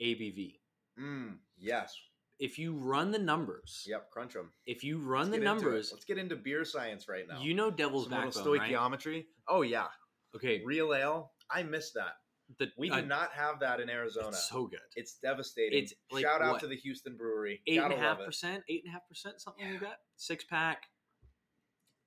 [0.00, 0.54] ABV.
[1.00, 1.94] Mm, yes.
[2.38, 4.10] If you run the numbers, Yep.
[4.10, 4.52] Crunch them.
[4.66, 7.40] if you run the numbers, Let's get into beer science right now.
[7.40, 8.70] you know Devil's Some Backbone, right?
[8.70, 9.24] stoichiometry.
[9.48, 9.86] Oh yeah.
[10.34, 11.32] Okay, Real ale.
[11.50, 12.12] I miss that.
[12.58, 14.34] the, We uh, do not have that in Arizona.
[14.36, 14.80] So good.
[14.96, 15.82] It's devastating.
[15.84, 16.60] It's like Shout out what?
[16.60, 17.62] to the Houston Brewery.
[17.66, 19.88] Eight and a half percent, eight and a half percent, something like Yeah.
[19.88, 20.00] that.
[20.16, 20.82] Six pack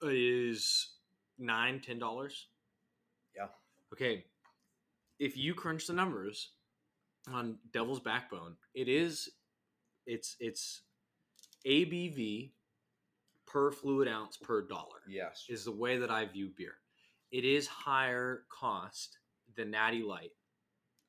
[0.02, 0.90] is
[1.38, 2.48] nine, ten dollars.
[3.36, 3.48] Yeah.
[3.94, 4.26] Okay.
[5.20, 6.52] If you crunch the numbers
[7.32, 9.30] on Devil's Backbone, it is
[10.06, 10.82] it's it's
[11.68, 12.52] ABV
[13.46, 15.46] per fluid ounce per dollar Yes.
[15.50, 16.76] is the way that I view beer.
[17.32, 19.18] It is higher cost
[19.56, 20.32] than Natty Light,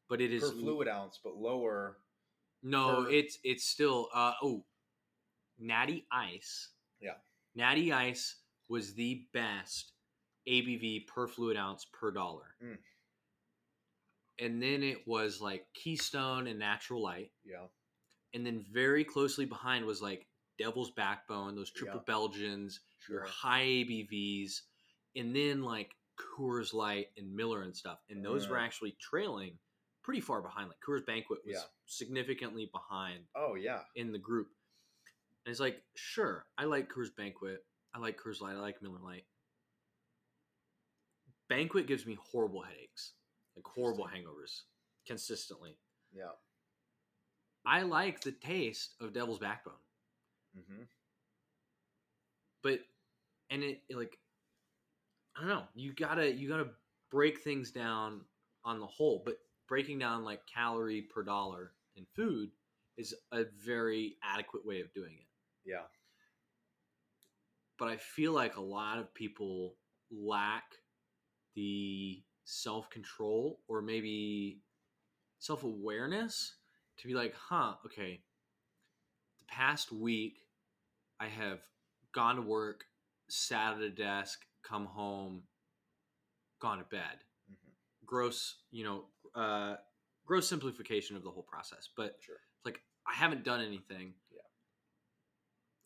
[0.09, 1.99] but it is per fluid ounce, but lower.
[2.63, 4.65] No, per- it's it's still uh oh,
[5.59, 6.71] Natty Ice.
[7.01, 7.15] Yeah.
[7.55, 8.37] Natty Ice
[8.71, 9.93] was the best
[10.49, 12.55] ABV per fluid ounce per dollar.
[12.63, 12.79] Mm.
[14.39, 17.67] And then it was like Keystone and Natural Light, Yeah.
[18.33, 22.05] and then very closely behind was like Devil's Backbone, those triple Yeah.
[22.07, 24.63] Belgians, your high ABVs,
[25.17, 27.99] and then like Coors Light and Miller and stuff.
[28.09, 28.63] And those were Uh.
[28.63, 29.59] actually trailing
[30.03, 30.69] pretty far behind.
[30.69, 31.65] Like Coors Banquet was Yeah.
[31.87, 33.85] significantly behind Oh yeah.
[33.95, 34.55] in the group.
[35.45, 37.67] And it's like, sure, I like Coors Banquet.
[37.95, 38.55] I like Coors Light.
[38.57, 39.25] I like Miller Lite.
[41.49, 43.13] Banquet gives me horrible headaches,
[43.57, 44.63] like horrible hangovers
[45.07, 45.77] consistently.
[46.13, 46.31] Yeah.
[47.67, 49.75] I like the taste of Devil's Backbone,
[50.59, 50.83] Mm-hmm.
[52.63, 52.81] but
[53.51, 54.19] and it, it, like
[55.37, 55.65] I don't know.
[55.75, 56.69] You gotta you gotta
[57.11, 58.23] break things down
[58.65, 62.51] on the whole, but breaking down like calorie per dollar in food
[62.97, 65.27] is a very adequate way of doing it.
[65.65, 65.83] Yeah.
[67.81, 69.75] But I feel like a lot of people
[70.13, 70.65] lack
[71.57, 74.61] the self control or maybe
[75.39, 76.57] self awareness
[76.99, 78.23] to be like, huh, okay,
[79.39, 80.41] the past week
[81.19, 81.61] I have
[82.13, 82.85] gone to work,
[83.31, 85.45] sat at a desk, come home,
[86.61, 87.25] gone to bed.
[87.51, 87.73] Mhm.
[88.05, 89.77] Gross, you know, uh,
[90.27, 91.89] gross simplification of the whole process.
[91.97, 92.41] But Sure.
[92.67, 94.20] like, I haven't done anything.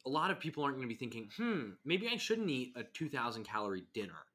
[0.06, 2.84] A lot of people aren't going to be thinking, hmm, maybe I shouldn't eat a
[2.84, 4.26] 2,000 calorie dinner.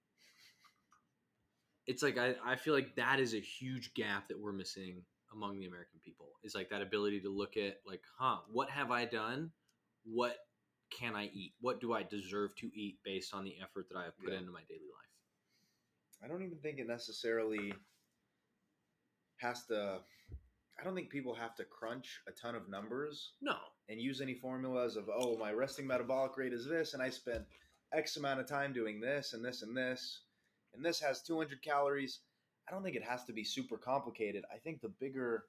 [1.86, 5.60] It's like, I, I feel like that is a huge gap that we're missing among
[5.60, 9.05] the American people is like that ability to look at like, huh, what have I
[9.05, 9.51] done?
[10.03, 10.38] What
[10.89, 11.53] can I eat?
[11.62, 14.39] What do I deserve to eat based on the effort that I have put Yeah.
[14.39, 15.05] into my daily life?
[16.23, 17.73] I don't even think it necessarily
[19.38, 20.01] has to.
[20.79, 23.58] I don't think people have to crunch a ton of numbers No.
[23.89, 27.43] And use any formulas of oh my resting metabolic rate is this and I spent
[27.93, 30.21] X amount of time doing this and this and this
[30.73, 32.19] and this has 200 calories.
[32.67, 34.45] I don't think it has to be super complicated.
[34.54, 35.45] I think the bigger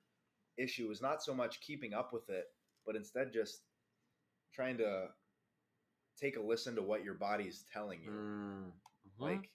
[0.56, 2.44] issue is not so much keeping up with it,
[2.86, 3.60] but instead just
[4.54, 5.08] trying to
[6.18, 8.10] take a listen to what your body's telling you.
[8.10, 8.70] Mm, mhm.
[9.18, 9.50] Like,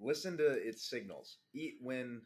[0.00, 1.38] listen to its signals.
[1.54, 2.22] Eat when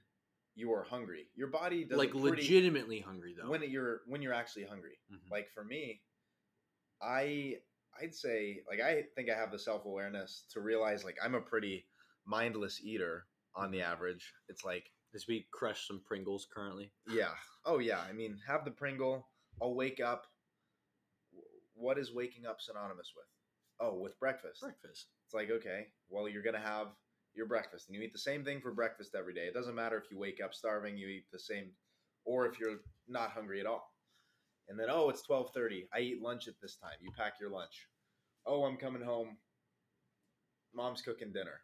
[0.55, 1.29] you are hungry.
[1.35, 3.49] Your body does like pretty, legitimately hungry though.
[3.51, 4.99] when you're when you're actually hungry.
[5.13, 5.31] Mhm.
[5.31, 6.03] Like for me,
[7.01, 7.57] I
[8.01, 11.41] I'd say like I think I have the self awareness to realize like I'm a
[11.41, 11.87] pretty
[12.27, 14.33] mindless eater on the average.
[14.49, 16.93] It's like As we crush some Pringles currently.
[17.09, 17.35] yeah,
[17.65, 18.01] oh yeah.
[18.01, 19.29] I mean, have the Pringle.
[19.61, 20.27] I'll wake up.
[21.75, 23.27] What is waking up synonymous with?
[23.81, 24.61] Oh, with breakfast.
[24.61, 25.07] Breakfast.
[25.27, 26.89] It's like, okay, well, you're going to have
[27.35, 29.47] your breakfast and you eat the same thing for breakfast every day.
[29.47, 31.71] It doesn't matter if you wake up starving, you eat the same
[32.25, 33.93] or if you're not hungry at all.
[34.69, 35.89] And then, oh, it's 12:30.
[35.93, 36.97] I eat lunch at this time.
[37.01, 37.89] You pack your lunch.
[38.47, 39.37] Oh, I'm coming home.
[40.75, 41.61] Mom's cooking dinner.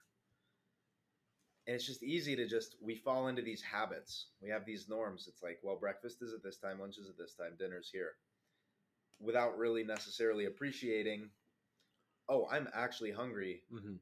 [1.66, 4.28] And it's just easy to just we fall into these habits.
[4.40, 5.28] We have these norms.
[5.28, 8.16] It's like, well, breakfast is at this time, lunch is at this time, dinner's here.
[9.20, 11.30] Without really necessarily appreciating,
[12.28, 13.62] oh, I'm actually hungry.
[13.70, 13.96] hmm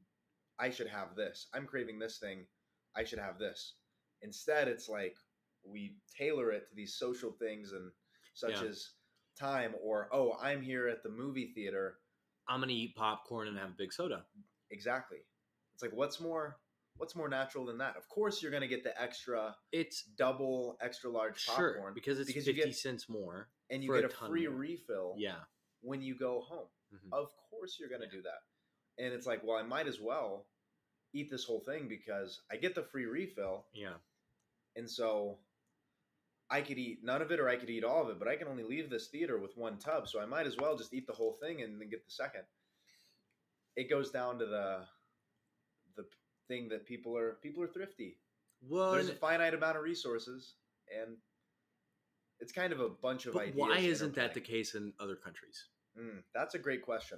[0.59, 1.47] I should have this.
[1.53, 2.45] I'm craving this thing.
[2.95, 3.75] I should have this.
[4.21, 5.15] Instead, it's like
[5.63, 7.91] we tailor it to these social things and
[8.33, 8.69] such Yeah.
[8.69, 8.91] as
[9.39, 11.99] time or oh, I'm here at the movie theater.
[12.47, 14.25] I'm gonna eat popcorn and have a big soda.
[14.71, 15.19] Exactly.
[15.73, 16.57] It's like what's more
[16.95, 17.95] what's more natural than that?
[17.95, 22.17] Of course you're going to get the extra It's double extra large sure popcorn because
[22.19, 23.49] it's because fifty get- cents more.
[23.69, 24.57] and you for a get a free more.
[24.57, 25.43] refill Yeah.
[25.81, 26.67] when you go home.
[26.91, 27.09] Mhm.
[27.11, 28.11] Of course you're going to Yeah.
[28.13, 28.39] do that.
[28.97, 30.45] And it's like, well, I might as well
[31.13, 33.93] eat this whole thing because I get the free refill Yeah.
[34.75, 35.39] And so
[36.49, 38.35] I could eat none of it or I could eat all of it, but I
[38.35, 41.07] can only leave this theater with one tub, so I might as well just eat
[41.07, 42.43] the whole thing and then get the second.
[43.75, 44.85] It goes down to the
[45.95, 46.05] the
[46.47, 48.17] thing that people are people are thrifty.
[48.61, 50.53] Well, There's a finite amount of resources
[50.89, 51.17] and
[52.39, 53.55] it's kind of a bunch of but ideas.
[53.57, 55.65] why isn't that the case in other countries?
[55.99, 57.17] Mm, that's a great question.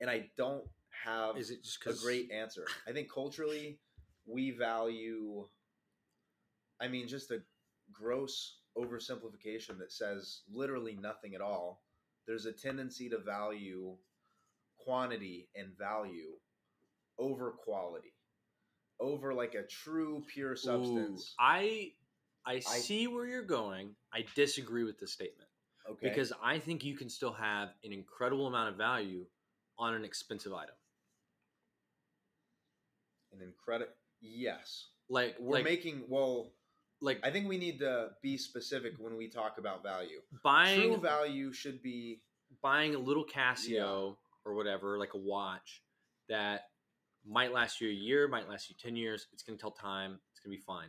[0.00, 0.64] And I don't
[1.04, 2.64] have Is it just a great answer.
[2.86, 3.78] I think culturally,
[4.26, 5.46] we value.
[6.80, 7.38] I mean, just a
[7.92, 11.82] gross oversimplification that says literally nothing at all.
[12.26, 13.96] There's a tendency to value
[14.78, 16.32] quantity and value
[17.18, 18.12] over quality,
[19.00, 21.34] over like a true pure substance.
[21.38, 21.92] I
[22.44, 23.94] I see where you're going.
[24.12, 25.48] I disagree with the statement
[25.90, 29.24] okay, because I think you can still have an incredible amount of value
[29.78, 30.74] on an expensive item.
[33.32, 33.92] an incredible.
[34.22, 36.04] Yes, Like we're like making.
[36.08, 36.52] Well,
[37.02, 40.20] like I think we need to be specific when we talk about value.
[40.42, 42.22] buying True value should be
[42.62, 45.82] buying a little Casio or whatever, like a watch
[46.28, 46.62] that
[47.26, 49.26] might last you a year, might last you 10 years.
[49.32, 50.18] It's going to tell time.
[50.30, 50.88] It's going to be fine.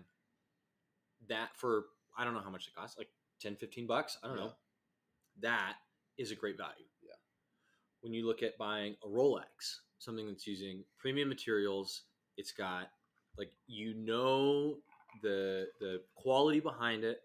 [1.28, 1.86] That for,
[2.18, 3.10] I don't know how much it costs, like
[3.42, 4.18] 10, 15 bucks.
[4.24, 4.44] I don't Yeah.
[4.46, 4.54] know.
[5.42, 5.76] That
[6.18, 6.86] is a great value.
[8.02, 8.08] Yeah.
[8.08, 12.04] When you look at buying a Rolex, something that's using premium materials,
[12.38, 12.88] it's got
[13.38, 14.76] like, you know,
[15.24, 17.20] the, the quality behind it.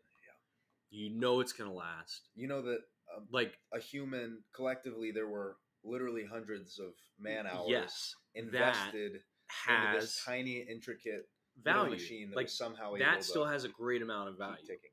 [0.91, 0.99] Yeah.
[1.05, 2.29] You know it's going to last.
[2.35, 2.79] you know that
[3.17, 9.19] um, Like, a human collectively there were literally hundreds of man hours yes, invested into
[9.67, 11.29] has this tiny intricate
[11.63, 11.91] value.
[11.91, 14.57] machine that like somehow that still has a great amount of value.
[14.63, 14.91] ticking.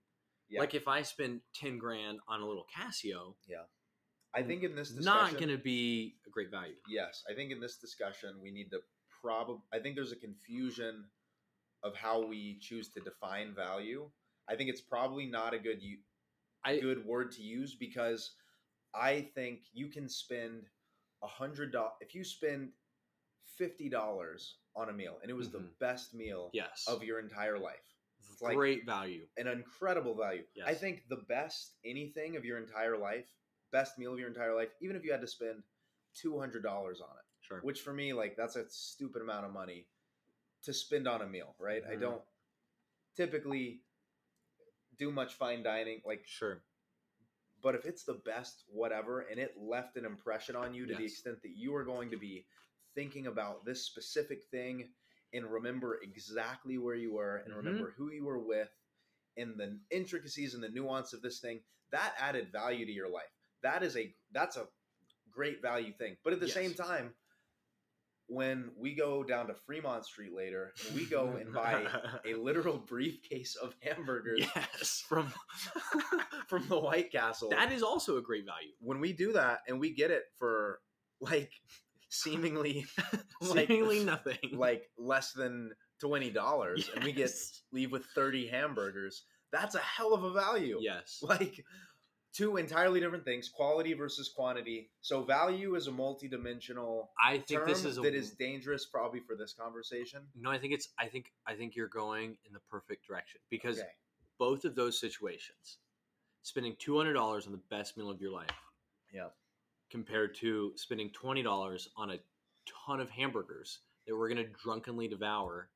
[0.50, 3.36] Yeah, Like if I spend ten grand on a little Casio,
[4.36, 6.76] I think in this discussion, not going to be a great value.
[6.88, 8.80] yes, I think in this discussion we need to
[9.22, 9.62] probably.
[9.74, 11.06] I think there's a confusion
[11.84, 14.10] of how we choose to define value.
[14.48, 15.98] I think it's probably not a good u-
[16.64, 18.32] I good word to use because
[18.94, 20.66] I think you can spend
[21.24, 22.70] a hundred dollars if you spend
[23.58, 25.80] fifty dollars on a meal and it was the Mhm.
[25.80, 27.84] best meal yes, of your entire life.
[28.32, 29.28] It's like great value.
[29.38, 30.46] an incredible value.
[30.56, 30.68] Yes.
[30.68, 33.28] I think the best anything of your entire life,
[33.72, 35.64] best meal of your entire life, even if you had to spend
[36.14, 37.60] two hundred dollars on it, Sure.
[37.62, 39.88] which for me like that's a stupid amount of money
[40.64, 41.84] to spend on a meal, right?
[41.90, 42.02] I Mhm.
[42.02, 42.24] don't
[43.16, 43.84] typically
[44.98, 46.62] do much fine dining like Sure.
[47.62, 51.06] but if it's the best whatever and it left an impression on you to the
[51.06, 52.46] extent that you are going to be
[52.96, 54.94] thinking about this specific thing
[55.34, 57.58] and remember exactly where you were and Mhm.
[57.58, 58.70] remember who you were with
[59.38, 63.39] in the intricacies and the nuance of this thing, that added value to your life.
[63.64, 64.68] That is a that's a
[65.32, 66.18] great value thing.
[66.24, 66.56] But at the Yes.
[66.56, 67.14] same time,
[68.28, 71.86] when we go down to Fremont Street later and we go and buy
[72.26, 75.04] a literal briefcase of hamburgers yes.
[75.08, 75.34] from
[76.48, 78.72] from the White Castle, That is also a great value.
[78.80, 80.80] when we do that and we get it for
[81.22, 81.52] like
[82.10, 82.86] seemingly
[83.42, 84.38] like, Seemingly nothing.
[84.54, 87.32] like less than twenty dollars, and we get
[87.72, 90.78] leave with thirty hamburgers, that's a hell of a value.
[90.82, 91.20] yes.
[91.24, 91.66] Like
[92.34, 94.90] two entirely different things, quality versus quantity.
[95.02, 99.36] So value is a multi-dimensional I think this is a that is dangerous probably for
[99.36, 100.22] this conversation.
[100.36, 100.50] no.
[100.52, 100.90] I think it's.
[101.00, 101.32] I think.
[101.48, 103.88] I think you're going in the perfect direction because Okay.
[104.38, 105.78] both of those situations,
[106.42, 108.50] spending two hundred dollars on the best meal of your life,
[109.14, 109.30] Yeah.
[109.90, 112.20] compared to spending twenty dollars on a
[112.88, 115.70] ton of hamburgers that we're going to drunkenly devour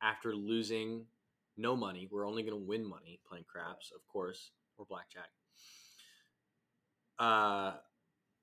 [0.00, 1.06] after losing
[1.56, 2.08] no money.
[2.10, 5.28] We're only going to win money playing craps, of course, or blackjack.
[7.22, 7.74] Uh,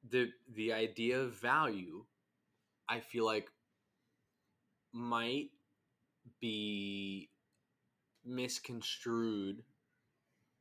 [0.09, 2.05] the the idea of value,
[2.87, 3.49] I feel like,
[4.93, 5.49] might
[6.39, 7.29] be
[8.25, 9.63] misconstrued,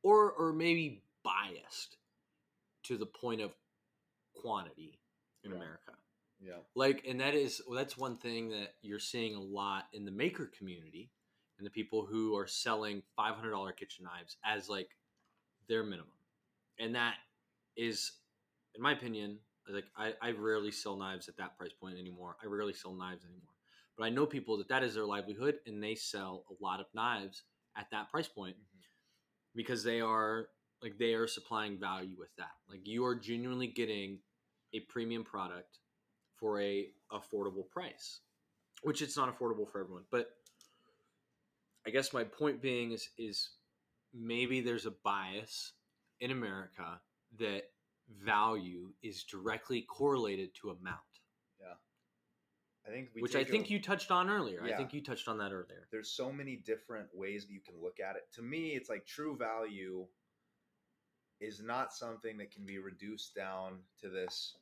[0.03, 1.97] or or maybe biased
[2.83, 3.55] to the point of
[4.35, 4.99] quantity
[5.43, 5.57] in Yeah.
[5.57, 5.93] America
[6.39, 6.59] Yeah.
[6.75, 10.11] like and that is well, that's one thing that you're seeing a lot in the
[10.11, 11.11] maker community
[11.57, 14.89] and the people who are selling $500 kitchen knives as like
[15.67, 16.11] their minimum
[16.79, 17.15] and that
[17.79, 18.11] is
[18.75, 19.37] in my opinion
[19.71, 22.35] like I, I rarely sell knives at that price point anymore.
[22.43, 23.53] I rarely sell knives anymore.
[23.97, 26.87] But i know people that that is their livelihood and they sell a lot of
[26.93, 27.43] knives
[27.77, 28.79] at that price point mm-hmm.
[29.55, 30.47] because they are
[30.81, 32.53] like they are supplying value with that.
[32.69, 34.19] Like you are genuinely getting
[34.73, 35.79] a premium product
[36.35, 38.19] for a affordable price
[38.81, 40.03] which it's not affordable for everyone.
[40.09, 40.29] But
[41.85, 43.49] i guess my point being is is
[44.13, 45.73] maybe there's a bias
[46.19, 46.99] in america
[47.37, 47.63] that
[48.23, 50.97] value is directly correlated to amount
[51.61, 51.73] Yeah.
[52.87, 55.01] I think we which i take a- think you touched on earlier i think you
[55.03, 58.23] touched on that earlier there's so many different ways that you can look at it.
[58.35, 60.07] To me, it's like true value
[61.39, 64.55] is not something that can be reduced down to this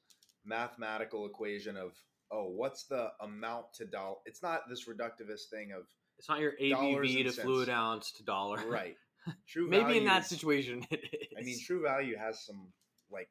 [0.46, 1.94] mathematical equation of
[2.30, 4.18] oh, what's the amount to dollar?
[4.26, 5.84] It's not this reductivist thing of
[6.20, 7.40] it's not your abv to cents.
[7.46, 8.98] fluid ounce to dollar right.
[9.48, 12.68] True maybe in that is- situation it is I mean, true value has some
[13.12, 13.30] like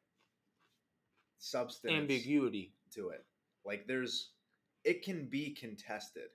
[1.39, 3.25] substance ambiguity to it.
[3.65, 4.31] Like there's
[4.83, 6.29] it can be contested.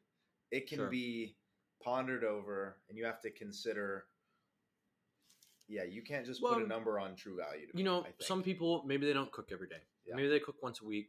[0.50, 0.88] It can Sure.
[0.90, 1.36] be
[1.82, 4.04] pondered over and you have to consider
[5.68, 7.62] yeah, you can't just put a number on true value.
[7.66, 10.14] to you me, know some people maybe they don't cook every day Yeah.
[10.16, 11.08] maybe they cook once a week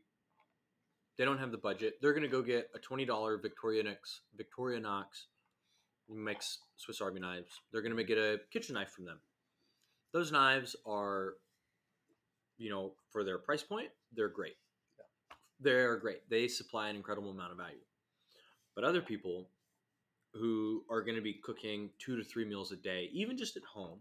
[1.17, 3.05] they don't have the budget they're going to go get a $20
[3.41, 5.27] victorinox victoria knox
[6.09, 9.19] makes swiss army knives they're going to make get a kitchen knife from them
[10.11, 11.35] those knives are
[12.57, 14.55] you know for their price point they're great
[14.97, 15.05] Yeah.
[15.59, 17.77] they're great they supply an incredible amount of value
[18.75, 19.49] but other people
[20.33, 23.63] who are going to be cooking two to three meals a day even just at
[23.63, 23.99] home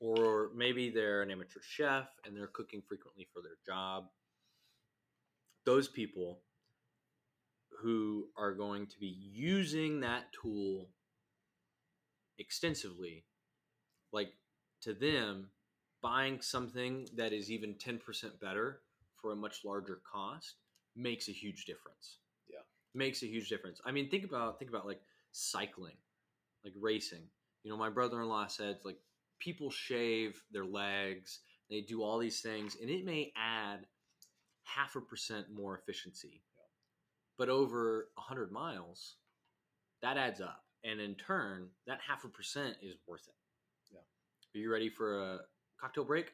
[0.00, 4.06] or maybe they're an amateur chef and they're cooking frequently for their job.
[5.66, 6.40] Those people
[7.82, 10.88] who are going to be using that tool
[12.40, 13.24] extensively,
[14.12, 14.32] like
[14.82, 15.50] to them,
[16.02, 18.00] buying something that is even 10%
[18.40, 18.80] better
[19.20, 20.56] for a much larger cost
[20.96, 22.18] makes a huge difference.
[22.50, 22.60] Yeah.
[22.94, 23.80] Makes a huge difference.
[23.84, 25.96] I mean, think about think about like cycling,
[26.64, 27.28] like racing.
[27.62, 28.98] You know, my brother-in-law said like
[29.38, 33.86] people shave their legs, they do all these things, and it may add
[34.64, 36.42] half a percent more efficiency.
[37.38, 39.16] But over a hundred miles,
[40.02, 43.34] that adds up, and in turn, that half a percent is worth it.
[43.92, 43.98] Yeah.
[43.98, 45.38] Are you ready for a
[45.80, 46.32] cocktail break?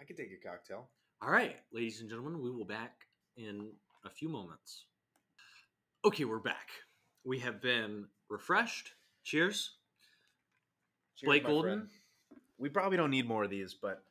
[0.00, 0.88] I could take a cocktail.
[1.20, 2.92] All right, ladies and gentlemen, we will back
[3.36, 3.70] in
[4.04, 4.84] a few moments.
[6.04, 6.68] Okay, we're back.
[7.24, 8.92] We have been refreshed.
[9.24, 9.72] Cheers.
[11.16, 11.78] Cheers, Blake Golden?
[11.78, 11.90] friend.
[12.58, 14.02] We probably don't need more of these, but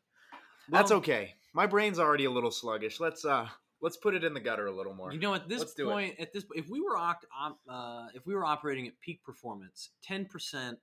[0.70, 1.36] that's okay.
[1.54, 3.00] My brain's already a little sluggish.
[3.00, 3.48] Let's uh
[3.82, 5.12] let's put it in the gutter a little more.
[5.14, 8.26] You know, at this Let's point, at this, if we were oct- op- uh, if
[8.26, 10.80] we were operating at peak performance, ten percent,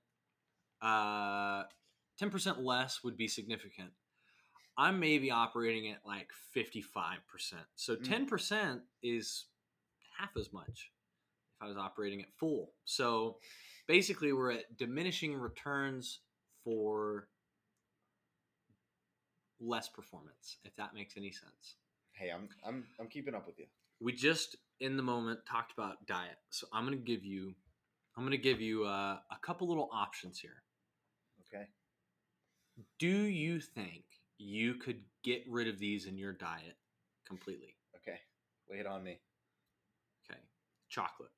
[0.81, 1.63] uh,
[2.17, 3.91] ten percent less would be significant.
[4.77, 8.03] I'm maybe operating at like fifty five percent, so Mm.
[8.09, 9.45] ten percent is
[10.17, 10.91] half as much
[11.55, 12.73] if I was operating at full.
[12.85, 13.37] So
[13.87, 16.19] basically, we're at diminishing returns
[16.63, 17.29] for
[19.59, 21.75] less performance, if that makes any sense
[22.15, 23.65] hey, I'm I'm I'm keeping up with you.
[23.99, 27.53] we just in the moment talked about diet so i'm gonna give you
[28.17, 30.61] i'm gonna give you uh, a couple little options here
[31.47, 31.65] Okay.
[32.99, 34.03] Do you think
[34.37, 36.75] you could get rid of these in your diet
[37.25, 37.77] completely?
[37.95, 38.19] Okay,
[38.69, 39.19] lay it on me.
[40.29, 40.39] Okay.
[40.89, 41.29] Chocolate.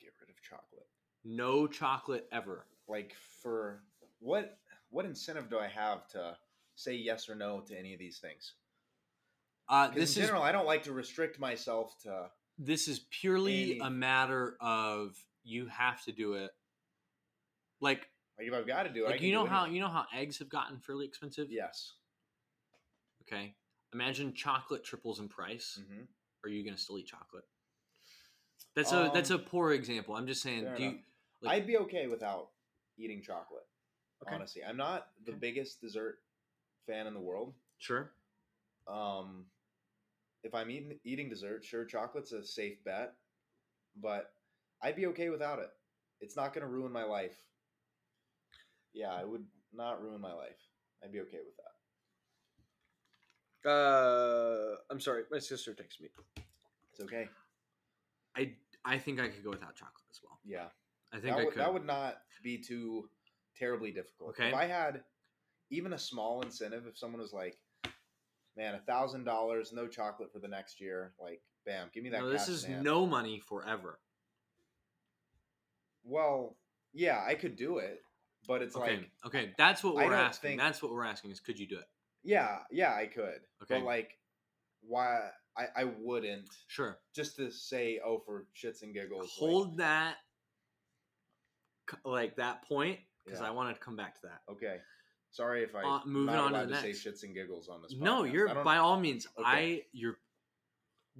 [0.00, 0.88] Get rid of chocolate.
[1.24, 2.66] No chocolate ever.
[2.88, 3.82] Like for
[4.20, 4.58] what?
[4.90, 6.36] What incentive do I have to
[6.74, 8.54] say yes or no to any of these things?
[9.68, 12.30] Uh, this in is general, I don't like to restrict myself to.
[12.58, 16.50] this is purely Any- a matter of you have to do it.
[17.80, 18.08] Like,
[18.38, 20.38] Like if I've got to do it, like you know how you know how eggs
[20.38, 21.50] have gotten fairly expensive.
[21.50, 21.94] Yes.
[23.22, 23.54] Okay.
[23.92, 25.78] Imagine chocolate triples in price.
[25.86, 26.02] hmm
[26.44, 27.44] Are you gonna still eat chocolate?
[28.74, 30.14] That's a that's a Um, poor example.
[30.16, 30.64] I'm just saying.
[30.76, 31.02] Do you,
[31.42, 32.50] like- I'd be okay without
[32.96, 33.66] eating chocolate.
[34.22, 34.34] Okay.
[34.34, 35.38] Honestly, I'm not the Okay.
[35.38, 36.20] biggest dessert
[36.86, 37.54] fan in the world.
[37.78, 38.12] sure.
[38.88, 39.50] Um,
[40.48, 43.12] if I'm eating eating dessert, sure, chocolate's a safe bet,
[44.00, 44.30] but
[44.82, 45.68] I'd be okay without it.
[46.20, 47.36] It's not going to ruin my life.
[48.94, 50.58] Yeah, it would not ruin my life.
[51.04, 51.54] I'd be okay with
[53.64, 53.70] that.
[53.70, 55.24] Uh, I'm sorry.
[55.30, 56.08] My sister texted me.
[56.92, 57.28] It's okay.
[58.34, 60.40] I I think I could go without chocolate as well.
[60.44, 60.66] Yeah,
[61.12, 61.60] I think that I would, could.
[61.60, 63.10] that would not be too
[63.56, 64.30] terribly difficult.
[64.30, 64.48] Okay.
[64.48, 65.02] If I had
[65.70, 67.58] even a small incentive, if someone was like,
[68.58, 72.20] "Man, a thousand dollars, no chocolate for the next year," like, bam, give me that.
[72.20, 74.00] no, this is no money forever.
[76.04, 76.56] Well,
[76.92, 78.02] yeah, I could do it,
[78.46, 78.96] but it's Okay.
[78.98, 79.54] like, okay.
[79.58, 80.50] That's what we're asking.
[80.50, 81.88] think- That's what we're asking is could you do it?
[82.24, 83.40] yeah, yeah, I could.
[83.62, 83.78] Okay.
[83.78, 84.18] But like,
[84.80, 85.30] why?
[85.56, 87.00] I I wouldn't Sure.
[87.12, 89.22] just to say, oh, for shits and giggles.
[89.22, 90.18] like, Hold that.
[92.04, 93.46] Like that point because Yeah.
[93.48, 94.42] I wanted to come back to that.
[94.48, 94.80] okay.
[95.30, 97.02] Sorry if I Uh, moving on to the to, next.
[97.02, 97.92] say shits and giggles on this.
[97.96, 99.26] No, you're by all means.
[99.38, 99.44] Okay.
[99.46, 100.18] I you're.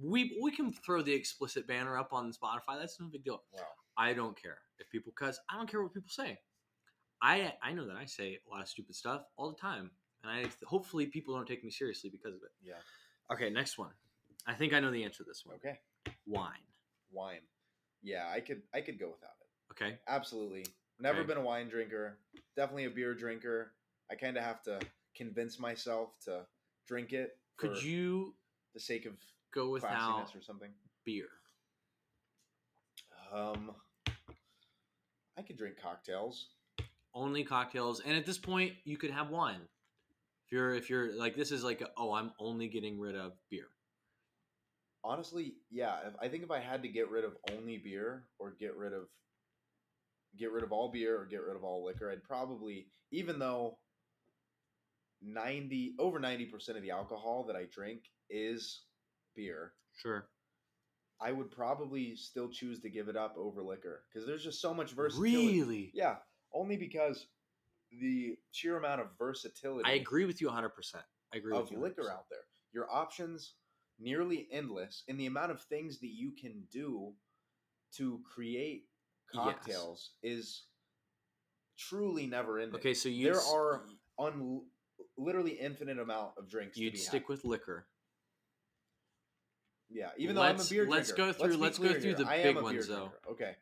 [0.01, 2.79] We we can throw the explicit banner up on Spotify.
[2.79, 3.43] That's no big deal.
[3.51, 3.61] Wow.
[3.97, 5.39] I don't care if people cuss.
[5.49, 6.39] I don't care what people say.
[7.21, 9.91] I I know that I say a lot of stupid stuff all the time,
[10.23, 12.51] and I hopefully people don't take me seriously because of it.
[12.63, 12.75] Yeah.
[13.31, 13.91] Okay, next one.
[14.47, 15.57] I think I know the answer to this one.
[15.57, 15.79] Okay.
[16.25, 16.63] Wine.
[17.11, 17.41] Wine.
[18.01, 19.73] Yeah, I could I could go without it.
[19.73, 19.99] Okay.
[20.07, 20.65] Absolutely.
[20.99, 21.27] Never Okay.
[21.27, 22.17] been a wine drinker.
[22.55, 23.73] Definitely a beer drinker.
[24.11, 24.79] I kind of have to
[25.15, 26.45] convince myself to
[26.87, 28.33] drink it Could you
[28.73, 29.13] the sake of
[29.53, 30.69] go without or something.
[31.05, 31.27] beer?
[33.33, 33.71] Um,
[35.37, 36.47] I could drink cocktails.
[37.13, 39.61] Only cocktails, and at this point, you could have wine.
[40.45, 43.33] If you're if you're like this is like a, oh I'm only getting rid of
[43.49, 43.67] beer.
[45.03, 45.97] Honestly, yeah.
[46.07, 48.93] If, I think if I had to get rid of only beer or get rid
[48.93, 49.03] of
[50.37, 53.77] get rid of all beer or get rid of all liquor, I'd probably even though
[55.21, 58.81] ninety over ninety percent of the alcohol that I drink is
[59.35, 60.27] beer, Sure.
[61.21, 64.73] I would probably still choose to give it up over liquor because there's just so
[64.73, 65.59] much versatility.
[65.61, 65.91] Really?
[65.93, 66.15] Yeah,
[66.53, 67.27] only because
[67.91, 69.89] the sheer amount of versatility.
[69.89, 70.69] I agree with you 100.
[70.69, 71.03] percent
[71.33, 71.79] I agree of with you.
[71.79, 72.11] liquor 100%.
[72.11, 72.39] out there.
[72.73, 73.55] Your options
[73.99, 77.13] nearly endless in the amount of things that you can do
[77.97, 78.85] to create
[79.33, 79.43] Yes.
[79.43, 80.63] cocktails is
[81.77, 82.79] truly never ending.
[82.79, 83.83] Okay, so you there are
[84.17, 84.61] un-
[85.19, 86.77] literally infinite amount of drinks.
[86.77, 87.29] you'd stick had.
[87.29, 87.85] with liquor.
[89.89, 90.09] yeah.
[90.17, 92.15] Even though I'm a Let's- beer drinker, let's go through- be let's go through here.
[92.15, 93.11] the I big a beer ones, though.
[93.29, 93.55] Okay.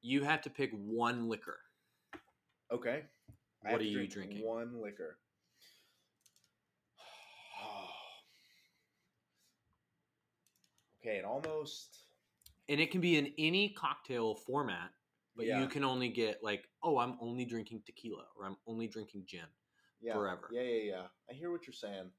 [0.00, 1.60] You have to pick one liquor.
[2.70, 3.04] Okay.
[3.64, 4.44] I What are you drink drinking?
[4.46, 5.18] One liquor.
[11.00, 12.04] okay, it almost.
[12.68, 14.90] and it can be in any cocktail format
[15.36, 15.60] but Yeah.
[15.60, 19.46] you can only get like oh i'm only drinking tequila or i'm only drinking gin
[20.02, 20.48] yeah, forever.
[20.52, 21.02] Yeah, yeah, yeah.
[21.30, 22.10] I hear what you're saying.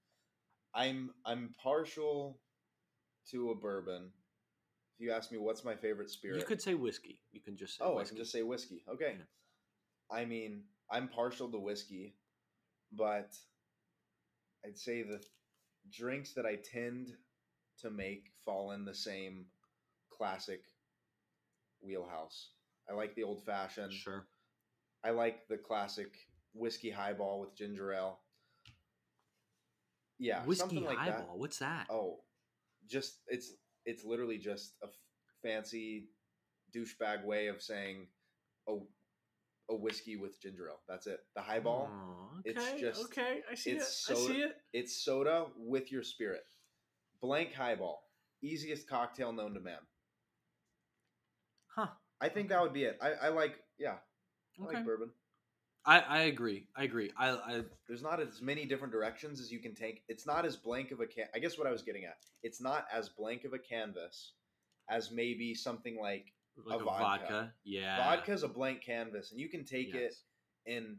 [0.73, 2.39] I'm I'm partial
[3.31, 4.09] to a bourbon.
[4.95, 7.77] If you ask me what's my favorite spirit, you could say whiskey you can just
[7.77, 8.15] say oh, I whiskey.
[8.15, 8.83] can just say whiskey.
[8.89, 9.15] Okay.
[9.17, 10.17] Yeah.
[10.17, 12.15] I mean, I'm partial to whiskey,
[12.91, 13.35] but
[14.65, 15.21] I'd say the
[15.91, 17.09] drinks that I tend
[17.81, 19.45] to make fall in the same
[20.15, 20.61] classic
[21.81, 22.49] wheelhouse.
[22.89, 23.93] I like the old fashioned.
[23.93, 24.25] sure
[25.03, 26.13] I like the classic
[26.53, 28.19] whiskey highball with ginger ale.
[30.19, 31.37] Yeah, whiskey something like highball that.
[31.37, 32.19] what's that Oh,
[32.89, 33.51] just it's
[33.85, 34.93] it's literally just a f-
[35.41, 36.09] fancy
[36.75, 38.07] douchebag way of saying
[38.67, 38.77] a
[39.69, 40.81] a whiskey with ginger ale.
[40.87, 41.19] That's it.
[41.35, 41.89] The highball.
[41.91, 45.91] Oh, it's just- okay i see it's it i soda- see it It's soda with
[45.91, 46.43] your spirit.
[47.21, 48.03] Blank highball.
[48.41, 49.79] Easiest cocktail known to man.
[51.75, 51.87] huh
[52.21, 52.97] I think that would be it.
[53.01, 53.97] I, I like yeah.
[54.59, 55.09] I okay like bourbon.
[55.85, 59.59] I, I agree i agree I, I there's not as many different directions as you
[59.59, 60.03] can take.
[60.07, 61.25] It's not as blank of a can.
[61.35, 62.17] I guess what I was getting at.
[62.41, 64.33] It's not as blank of a canvas
[64.89, 66.33] as maybe something like
[66.65, 67.03] like a, vodka.
[67.03, 67.53] vodka.
[67.65, 70.13] yeah vodka's a blank canvas, and you can take Yes.
[70.65, 70.97] it in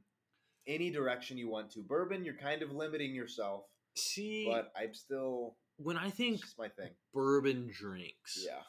[0.67, 1.81] any direction you want to.
[1.83, 3.65] Bourbon, you're kind of limiting yourself,
[3.97, 5.57] See, but I'm still.
[5.77, 6.91] when I think my thing.
[7.13, 8.63] bourbon drinks, Yeah.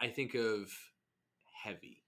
[0.00, 0.70] I think of
[1.64, 2.02] heavy.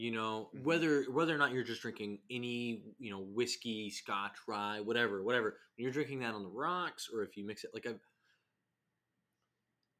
[0.00, 0.62] You know, Mhm.
[0.62, 5.60] whether whether or not you're just drinking any, you know, whiskey, scotch, rye, whatever, whatever.
[5.76, 8.00] When you're drinking that on the rocks or if you mix it like I've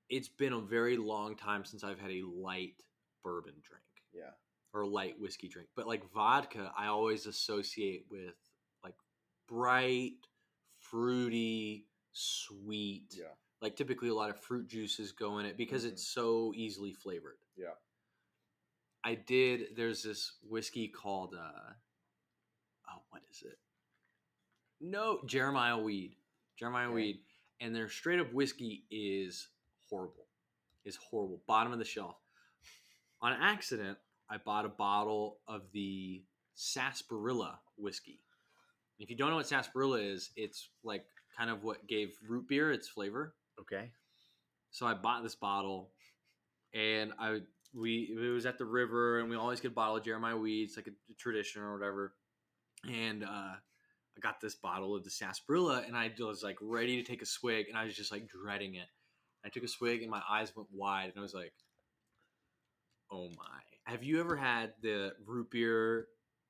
[0.08, 2.82] it's been a very long time since I've had a light
[3.22, 4.32] bourbon drink Yeah.
[4.72, 5.68] or light whiskey drink.
[5.76, 8.34] But like vodka, I always associate with
[8.82, 8.96] like
[9.48, 10.26] bright,
[10.78, 13.34] fruity, sweet Yeah.
[13.60, 15.88] like typically a lot of fruit juices go in it because Mhm.
[15.92, 17.38] it's so easily flavored.
[17.54, 17.76] Yeah.
[19.04, 21.72] I did there's this whiskey called uh
[22.90, 23.58] oh what is it?
[24.80, 26.16] No, Jeremiah Weed.
[26.58, 26.94] Jeremiah Okay.
[26.94, 27.20] Weed.
[27.60, 29.48] And their straight up whiskey is
[29.88, 30.26] horrible.
[30.84, 31.42] Is horrible.
[31.46, 32.16] Bottom of the shelf.
[33.20, 33.98] On accident,
[34.30, 36.22] I bought a bottle of the
[36.54, 38.20] sarsaparilla whiskey.
[38.98, 41.04] If you don't know what sarsaparilla is, it's like
[41.36, 43.34] kind of what gave root beer its flavor.
[43.60, 43.90] Okay.
[44.70, 45.90] So I bought this bottle,
[46.72, 47.40] and I
[47.74, 50.76] we it was at the river, and we always get a bottle of Jeremiah Weeds,
[50.76, 52.14] like a tradition or whatever.
[52.90, 57.08] And uh, I got this bottle of the sarsaparilla, and I was like ready to
[57.08, 58.88] take a swig, and I was just like dreading it.
[59.44, 61.52] I took a swig, and my eyes went wide, and I was like,
[63.10, 66.06] "Oh my!" Have you ever had the root beer?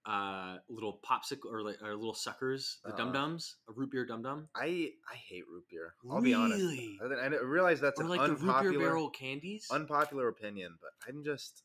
[0.07, 2.97] Uh, little popsicle or like or little suckers, the Uh-uh.
[2.97, 4.49] dum dums, a root beer dum dum.
[4.57, 5.95] I I hate root beer.
[6.11, 6.59] I'll be honest.
[6.63, 6.99] Really?
[7.03, 9.69] I, I realize that's Or an like the root beer unpopular barrel candies.
[9.71, 11.63] unpopular opinion, but I'm just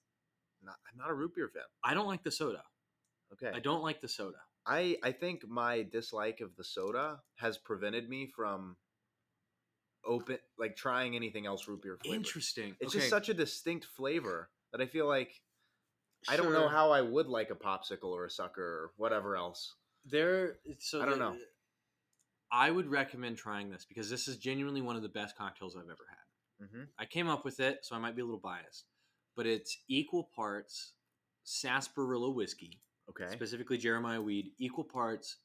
[0.62, 0.76] not.
[0.92, 1.64] I'm not a root beer fan.
[1.82, 2.64] I don't like the soda.
[3.32, 3.52] Okay.
[3.56, 4.40] I don't like the soda.
[4.66, 8.76] I I think my dislike of the soda has prevented me from
[10.06, 12.18] open like trying anything else root beer flavored.
[12.26, 12.76] Interesting.
[12.82, 15.42] It's Okay, just such a distinct flavor that I feel like
[16.28, 19.76] I don't know how I would like a popsicle or a sucker or whatever else.
[20.06, 20.58] there.
[20.80, 21.38] So I don't the- know.
[22.52, 25.84] I would recommend trying this because this is genuinely one of the best cocktails I've
[25.86, 26.66] ever had.
[26.66, 26.84] Mm-hmm.
[26.98, 28.86] I came up with it, so I might be a little biased,
[29.36, 30.94] but it's equal parts
[31.44, 33.32] sarsaparilla whiskey, Okay.
[33.34, 35.38] specifically Jeremiah weed, equal parts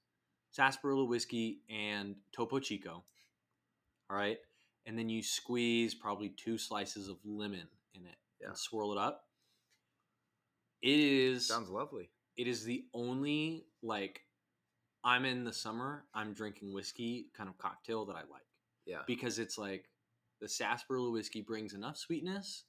[0.53, 3.03] sarsaparilla whiskey and Topo Chico.
[4.09, 4.39] All right,
[4.87, 8.49] and then you squeeze probably two slices of lemon in it Yeah.
[8.49, 9.25] and swirl it up.
[10.83, 12.11] It is Sounds lovely.
[12.37, 14.23] it is the only like
[15.05, 18.47] I'm in the summer, I'm drinking whiskey kind of cocktail that I like
[18.87, 19.03] Yeah.
[19.07, 19.89] because it's like
[20.41, 22.65] the sarsaparilla whiskey brings enough sweetness,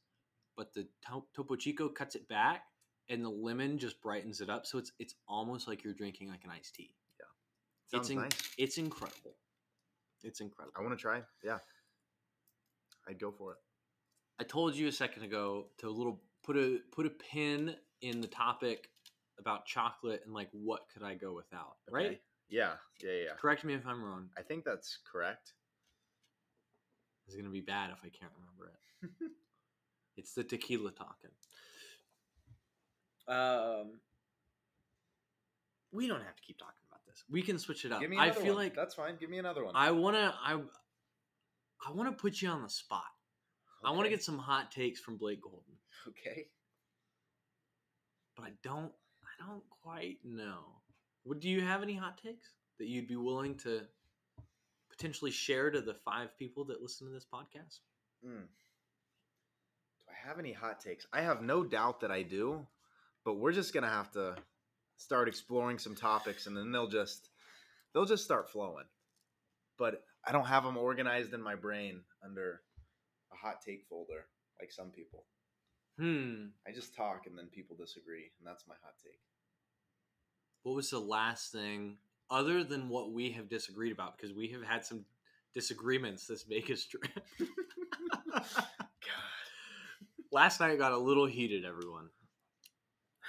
[0.57, 2.65] but the to- Topo Chico cuts it back,
[3.09, 4.65] and the lemon just brightens it up.
[4.65, 6.95] So it's it's almost like you're drinking like an iced tea.
[7.19, 7.25] Yeah.
[7.87, 8.55] Sounds it's in- nice.
[8.57, 9.35] It's incredible.
[10.23, 10.73] It's incredible.
[10.77, 11.23] I want to try.
[11.43, 11.59] Yeah.
[13.07, 13.57] I'd go for it.
[14.39, 18.21] I told you a second ago to a little put a put a pin in
[18.21, 18.89] the topic
[19.39, 22.05] about chocolate and like what could I go without, right?
[22.05, 22.21] Okay.
[22.49, 22.73] Yeah.
[23.01, 23.11] Yeah.
[23.11, 23.33] Yeah.
[23.39, 24.29] Correct me if I'm wrong.
[24.37, 25.53] I think that's correct.
[27.25, 29.31] It's gonna be bad if I can't remember it.
[30.17, 31.31] it's the tequila talking.
[33.27, 33.99] Um,
[35.91, 37.23] we don't have to keep talking about this.
[37.29, 38.01] We can switch it up.
[38.01, 38.63] Give me I feel one.
[38.63, 39.15] like that's fine.
[39.19, 39.75] Give me another one.
[39.75, 40.55] I wanna I
[41.87, 43.03] I wanna put you on the spot.
[43.83, 45.73] I want to get some hot takes from Blake Golden,
[46.07, 46.47] Okay.
[48.41, 48.91] But I don't
[49.23, 50.81] I don't quite know.
[51.25, 53.81] Would do you have any hot takes that you'd be willing to
[54.89, 57.79] potentially share to the five people that listen to this podcast?
[58.25, 58.47] Mm.
[59.99, 61.05] Do I have any hot takes?
[61.13, 62.65] I have no doubt that I do,
[63.23, 64.35] but we're just gonna have to
[64.97, 67.29] start exploring some topics, and then they'll just
[67.93, 68.85] they'll just start flowing.
[69.77, 72.61] But I don't have them organized in my brain under
[73.31, 74.25] a hot take folder
[74.59, 75.25] like some people.
[75.99, 76.47] Hmm.
[76.67, 79.19] I just talk, and then people disagree, and that's my hot take.
[80.63, 81.97] What was the last thing
[82.29, 84.17] other than what we have disagreed about?
[84.17, 85.05] Because we have had some
[85.53, 87.03] disagreements this Vegas trip.
[88.31, 88.43] God,
[90.31, 92.09] last night got a little heated, everyone.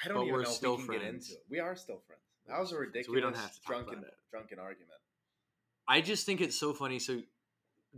[0.05, 1.29] I don't But even we're know still if we can get friends.
[1.31, 1.45] into it.
[1.51, 2.23] We are still friends.
[2.49, 4.89] That was a So ridiculous we don't have to drunken drunken argument.
[5.89, 6.99] I just think it's so funny.
[6.99, 7.21] So,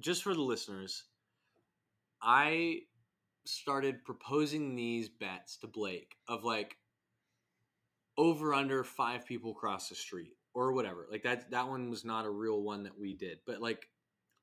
[0.00, 1.04] just for the listeners,
[2.22, 2.80] I
[3.46, 6.76] started proposing these bets to Blake of like
[8.16, 11.06] over under five people cross the street or whatever.
[11.10, 13.88] Like that that one was not a real one that we did, but like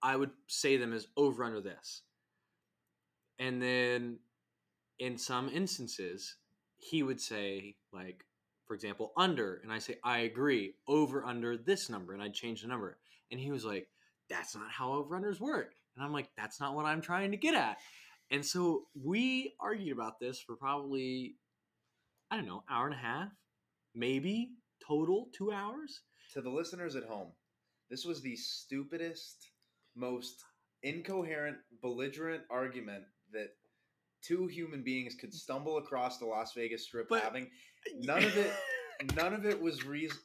[0.03, 2.03] I would say them as over under this.
[3.39, 4.19] And then
[4.99, 6.35] in some instances,
[6.77, 8.25] he would say like
[8.71, 12.61] for example, under, and I say, I agree, over under this number, and I'd change
[12.61, 12.97] the number.
[13.29, 13.89] And he was like,
[14.29, 15.73] That's not how over unders work.
[15.93, 17.79] And I'm like, That's not what I'm trying to get at.
[18.31, 21.35] And so we argued about this for probably,
[22.31, 23.29] I don't know, hour and a half,
[23.93, 24.51] maybe.
[24.87, 26.01] total two hours.
[26.33, 27.33] To the listeners at home,
[27.89, 29.51] this was the stupidest,
[29.95, 30.35] most
[30.81, 33.03] incoherent, belligerent argument
[33.33, 33.49] that
[34.23, 37.49] two human beings could stumble across the Las Vegas Strip But- having.
[37.99, 38.53] None of it.
[39.15, 40.17] None of it was reason.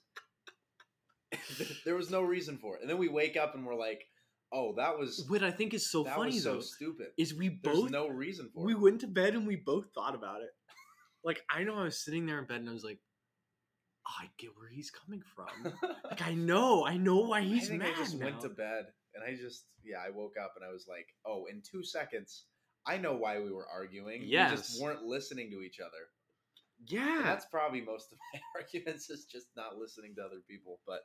[1.84, 4.04] there was no reason for it, and then we wake up and we're like,
[4.52, 7.34] "Oh, that was What I think is so that funny was so though stupid." is
[7.34, 8.80] we There's both no reason for we it.
[8.80, 10.50] went to bed and we both thought about it.
[11.24, 13.00] Like I know I was sitting there in bed and I was like,
[14.06, 15.72] oh, I get where he's coming from.
[16.08, 18.26] like I know, I know why he's I think mad I just now.
[18.26, 21.46] went to bed and I just yeah, I woke up and I was like, oh,
[21.50, 22.44] in two seconds,
[22.86, 24.20] I know why we were arguing.
[24.20, 24.50] We Yes.
[24.68, 26.10] just weren't listening to each other.
[26.86, 30.78] yeah, And that's probably most of my arguments is just not listening to other people.
[30.86, 31.00] But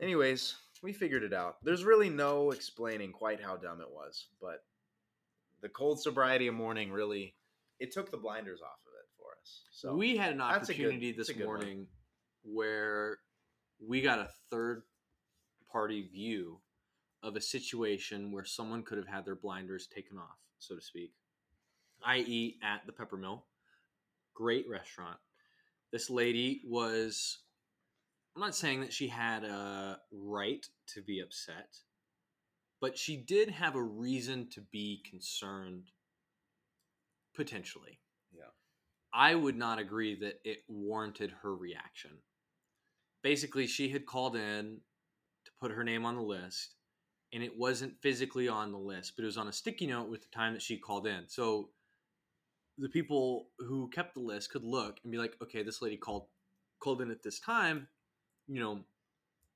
[0.00, 1.56] anyways, we figured it out.
[1.64, 4.64] There's really no explaining quite how dumb it was, but
[5.60, 7.34] the cold sobriety of morning really
[7.78, 9.62] it took the blinders off of it for us.
[9.70, 11.46] So we had an a good- opportunity this good one.
[11.46, 11.86] morning
[12.44, 13.18] where
[13.84, 14.82] we got a third
[15.70, 16.60] party view
[17.22, 21.12] of a situation where someone could have had their blinders taken off, so to speak.
[22.04, 23.42] I.e., at the Peppermill,
[24.34, 25.18] great restaurant.
[25.92, 27.38] This lady was.
[28.34, 30.64] I'm not saying that she had a right
[30.94, 31.76] to be upset,
[32.80, 35.90] but she did have a reason to be concerned,
[37.34, 38.00] potentially.
[38.32, 38.50] Yeah.
[39.12, 42.12] I would not agree that it warranted her reaction.
[43.22, 44.80] Basically, she had called in
[45.44, 46.74] to put her name on the list,
[47.34, 50.22] and it wasn't physically on the list, but it was on a sticky note with
[50.22, 51.28] the time that she called in.
[51.28, 51.68] So
[52.78, 56.26] the people who kept the list could look and be like, okay, this lady called
[56.80, 57.88] called in at this time.
[58.48, 58.80] You know,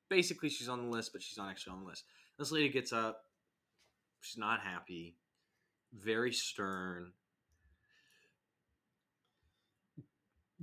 [0.08, 2.04] basically she's on the list, but she's not actually on the list.
[2.38, 3.22] This lady gets up,
[4.20, 5.16] she's not happy,
[5.92, 7.12] very stern.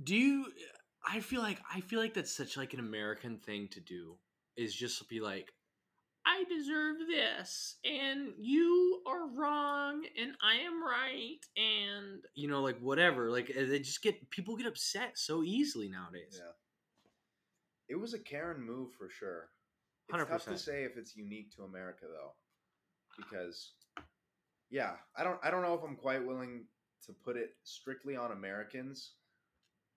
[0.02, 0.46] Do you
[1.06, 4.16] I feel like I feel like that's such like an American thing to do
[4.56, 5.52] is just be like
[6.26, 12.78] I deserve this and you are wrong and I am right and you know like
[12.80, 16.40] whatever like they just get people get upset so easily nowadays.
[16.42, 16.52] Yeah.
[17.88, 19.50] It was a Karen move for sure.
[20.08, 22.32] It's tough to say if it's unique to America though,
[23.16, 23.72] because
[24.70, 26.66] yeah, I don't I don't know if I'm quite willing
[27.06, 29.12] to put it strictly on Americans.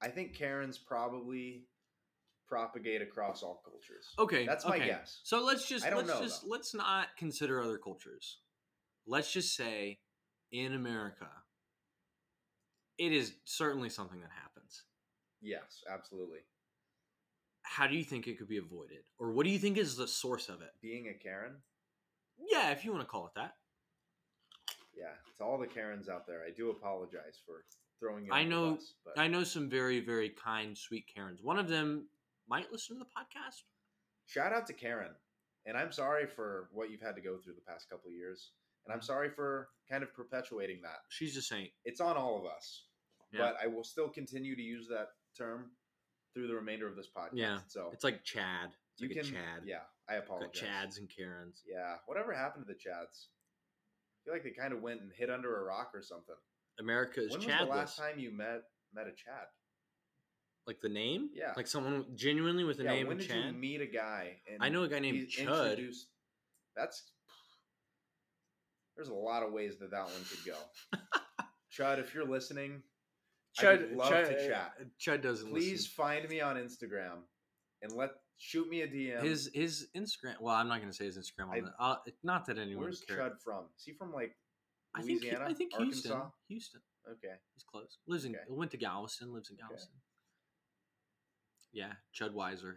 [0.02, 1.66] I think Karens probably
[2.48, 4.08] propagate across all cultures.
[4.20, 4.88] Okay, That's my okay.
[4.88, 5.20] guess.
[5.24, 6.50] So let's just I don't let's know, just though.
[6.50, 8.38] let's not consider other cultures.
[9.06, 10.00] Let's just say
[10.52, 11.28] in America
[12.98, 14.84] it is certainly something that happens.
[15.42, 16.40] Yes, absolutely.
[17.70, 19.04] How do you think it could be avoided?
[19.20, 20.72] Or what do you think is the source of it?
[20.82, 21.54] Being a Karen,
[22.50, 23.56] Yeah, if you want to call it that.
[24.96, 27.66] yeah, to all the Karens out there, I do apologize for
[28.00, 28.32] throwing you.
[28.34, 31.42] I know- bus, I know some very, very kind, sweet Karens.
[31.42, 32.10] One of them
[32.48, 33.64] might listen to the podcast.
[34.26, 35.16] shout out to Karen.
[35.66, 38.52] And I'm sorry for what you've had to go through the past couple of years.
[38.86, 41.00] And I'm sorry for kind of perpetuating that.
[41.10, 41.72] She's a saint.
[41.86, 42.86] It's on all of us.
[43.32, 43.40] Yeah.
[43.40, 45.72] But I will still continue to use that term
[46.38, 47.30] through the remainder of this podcast.
[47.34, 47.58] Yeah.
[47.68, 48.70] So It's like Chad.
[48.94, 49.64] It's you like can Chad.
[49.66, 49.78] Yeah,
[50.08, 50.62] I apologize.
[50.62, 51.64] Chads and Karens.
[51.68, 51.96] Yeah.
[52.06, 53.26] Whatever happened to the Chads?
[53.26, 56.36] I feel like they kind of went and hid under a rock or something.
[56.80, 58.62] America is when was the last time you met
[58.94, 59.48] met a Chad?
[60.68, 61.30] Like the name?
[61.34, 61.54] Yeah.
[61.56, 63.46] Like someone genuinely with the yeah, name when of did Chad?
[63.46, 64.36] you meet a guy?
[64.60, 65.80] I know a guy named Chud.
[66.76, 67.02] That's
[68.96, 70.58] there's a lot of ways that that one could go.
[71.76, 72.84] Chud, if you're listening,
[73.60, 74.74] Chud, love Chud, to chat.
[75.00, 75.92] Chud doesn't please listen.
[75.96, 77.20] find me on Instagram
[77.82, 79.22] and let shoot me a DM.
[79.24, 80.40] His his Instagram.
[80.40, 81.52] Well, I'm not going to say his Instagram.
[81.80, 83.20] I- uh, not that anyone Where's cares.
[83.20, 83.66] Chud from?
[83.78, 84.36] Is he from like
[84.96, 85.46] I think Louisiana?
[85.48, 86.08] I think Arkansas?
[86.10, 86.22] Houston.
[86.48, 86.82] Houston.
[87.10, 87.36] Okay.
[87.54, 87.98] He's close.
[88.08, 88.44] Lives in Okay.
[88.50, 89.34] went to Galveston.
[89.34, 89.62] Lives in Okay.
[89.68, 89.96] Galveston.
[91.74, 92.76] Yeah, Chud Weiser.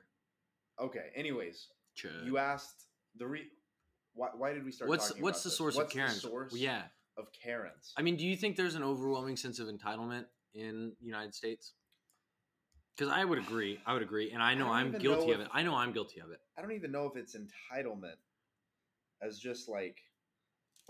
[0.81, 1.11] Okay.
[1.15, 2.25] Anyways, Chud.
[2.27, 3.45] you asked the re.
[4.15, 4.89] Why, why did we start?
[4.89, 5.57] what's talking what's about the this?
[5.59, 6.15] source What's of Karens?
[6.23, 6.83] The source yeah,
[7.17, 7.93] of Karens.
[7.97, 10.25] I mean, do you think there's an overwhelming sense of entitlement
[10.55, 11.73] in the United States?
[12.97, 13.81] Because I would agree.
[13.87, 15.49] I would agree, and I know don't I'm guilty know of it.
[15.53, 16.41] I know I'm guilty of it.
[16.59, 18.17] I don't even know if it's entitlement,
[19.23, 19.99] as just like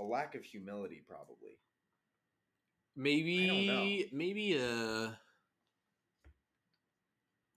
[0.00, 1.58] a lack of humility, probably.
[2.96, 5.18] Maybe maybe a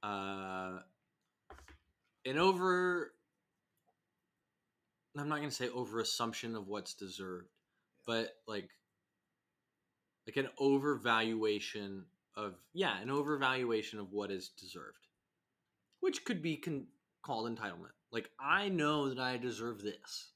[0.04, 0.80] uh
[2.26, 3.14] an over
[5.18, 7.50] I'm not gonna say over assumption of what's deserved,
[8.06, 8.70] but like
[10.28, 12.04] like an overvaluation
[12.36, 15.08] of yeah, an overvaluation of what is deserved,
[16.00, 16.88] which could be con-
[17.22, 17.94] called entitlement.
[18.12, 20.32] Like I know that I deserve this.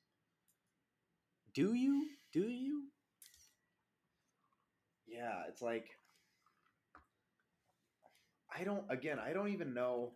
[1.53, 2.07] Do you?
[2.33, 2.83] Do you?
[5.07, 5.89] Yeah, it's like
[8.55, 8.83] I don't.
[8.89, 10.11] Again, I don't even know.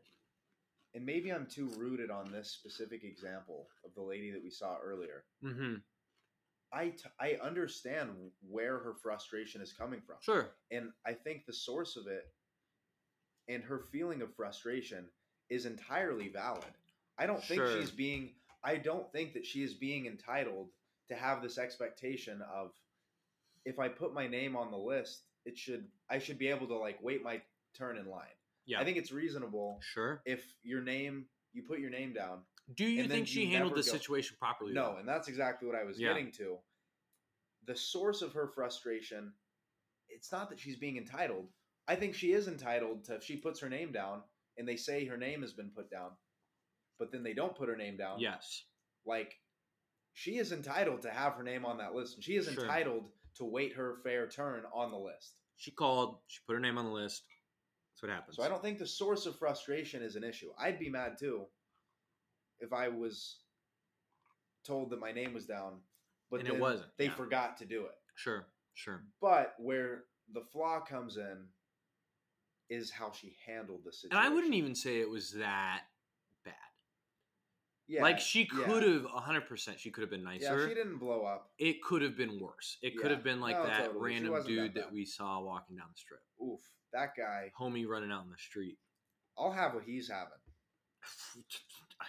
[0.94, 4.76] And maybe I'm too rooted on this specific example of the lady that we saw
[4.84, 5.24] earlier.
[5.44, 5.76] Mm-hmm.
[6.74, 8.12] I t- I understand
[8.50, 10.16] where her frustration is coming from.
[10.22, 10.48] Sure.
[10.72, 12.24] and I think the source of it
[13.48, 15.06] and her feeling of frustration
[15.50, 16.64] is entirely valid.
[17.18, 20.70] I don't think she's being I don't think that she is being entitled
[21.10, 22.72] to have this expectation of
[23.66, 26.78] if I put my name on the list, it should I should be able to
[26.78, 27.42] like wait my
[27.78, 28.28] turn in line.
[28.66, 28.80] Yeah.
[28.80, 30.22] I think it's reasonable Sure.
[30.26, 32.40] if your name you put your name down.
[32.76, 34.74] Do you think she you handled the go- situation properly?
[34.74, 34.98] No, though?
[35.00, 36.10] and that's exactly what I was Yeah.
[36.10, 36.58] getting to.
[37.66, 39.34] The source of her frustration,
[40.10, 41.48] it's not that she's being entitled.
[41.88, 44.24] I think she is entitled to if she puts her name down
[44.58, 46.12] and they say her name has been put down,
[47.00, 48.20] but then they don't put her name down.
[48.20, 48.66] Yes.
[49.06, 49.40] Like
[50.14, 52.64] she is entitled to have her name on that list and she is Sure.
[52.64, 55.38] entitled to wait her fair turn on the list.
[55.58, 56.22] She called.
[56.28, 57.24] She put her name on the list.
[57.94, 58.36] That's what happens.
[58.38, 60.52] So I don't think the source of frustration is an issue.
[60.58, 61.48] I'd be mad too
[62.62, 63.38] if I was
[64.64, 65.74] told that my name was down,
[66.30, 67.16] but it wasn't, They yeah.
[67.16, 67.96] forgot to do it.
[68.16, 68.46] Sure.
[68.74, 69.04] Sure.
[69.20, 70.04] But where
[70.34, 71.46] the flaw comes in
[72.70, 74.18] is how she handled the situation.
[74.18, 75.82] And I wouldn't even say it was that
[76.46, 76.54] bad.
[77.88, 78.64] Yeah, like she yeah.
[78.64, 80.58] could have 100% she could have been nicer.
[80.58, 81.50] Yeah, she didn't blow up.
[81.60, 82.78] it could have been worse.
[82.82, 84.14] It could have been like No, that totally.
[84.14, 86.22] Random wasn't that dude that, we saw walking down the strip.
[86.42, 86.62] Oof,
[86.94, 87.52] that guy.
[87.60, 88.78] Homie running out in the street.
[89.38, 90.32] I'll have what he's having.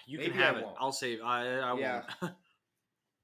[0.07, 0.65] You Maybe can I have it.
[0.65, 0.77] won't.
[0.81, 1.21] I'll save.
[1.23, 2.03] I, I Yeah.
[2.21, 2.35] won't.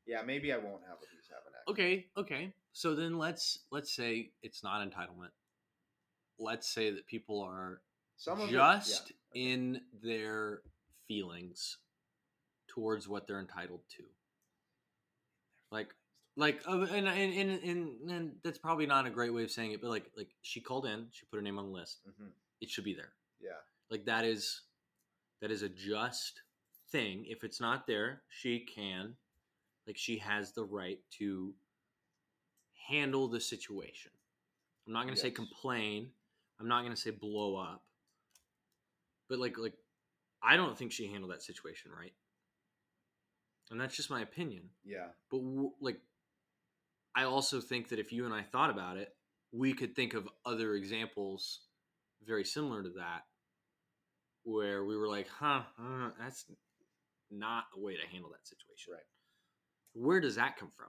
[0.06, 1.52] Yeah, maybe I won't have what he's having.
[1.60, 1.72] Actually.
[1.72, 2.06] okay.
[2.16, 2.52] Okay.
[2.72, 5.32] So then let's let's say it's not entitlement.
[6.38, 7.82] Let's say that people are
[8.16, 10.62] Some of it- just in their
[11.08, 11.76] feelings
[12.68, 14.04] towards what they're entitled to.
[15.70, 15.94] Like,
[16.36, 19.82] like, uh, and, and and and that's probably not a great way of saying it,
[19.82, 21.98] but like, like she called in, she put her name on the list.
[22.06, 22.12] yeah.
[22.24, 22.30] Mhm.
[22.60, 23.12] It should be there.
[23.40, 23.50] yeah.
[23.90, 24.62] Like that is
[25.42, 26.40] that is a just
[26.90, 27.24] thing.
[27.28, 29.14] If it's not there, she can,
[29.86, 31.54] like, she has the right to
[32.88, 34.12] handle the situation.
[34.86, 36.10] I'm not gonna say complain.
[36.58, 37.84] I'm not gonna say blow up.
[39.28, 39.74] But like, like,
[40.42, 42.14] I don't think she handled that situation right.
[43.70, 44.70] And that's just my opinion.
[44.84, 45.08] Yeah.
[45.30, 46.00] But w- like,
[47.14, 49.14] I also think that if you and I thought about it,
[49.52, 51.60] we could think of other examples
[52.26, 53.26] very similar to that,
[54.44, 56.46] where we were like, "Huh, uh, that's
[57.30, 59.06] not a way to handle that situation." Right.
[59.94, 60.88] Where does that come from?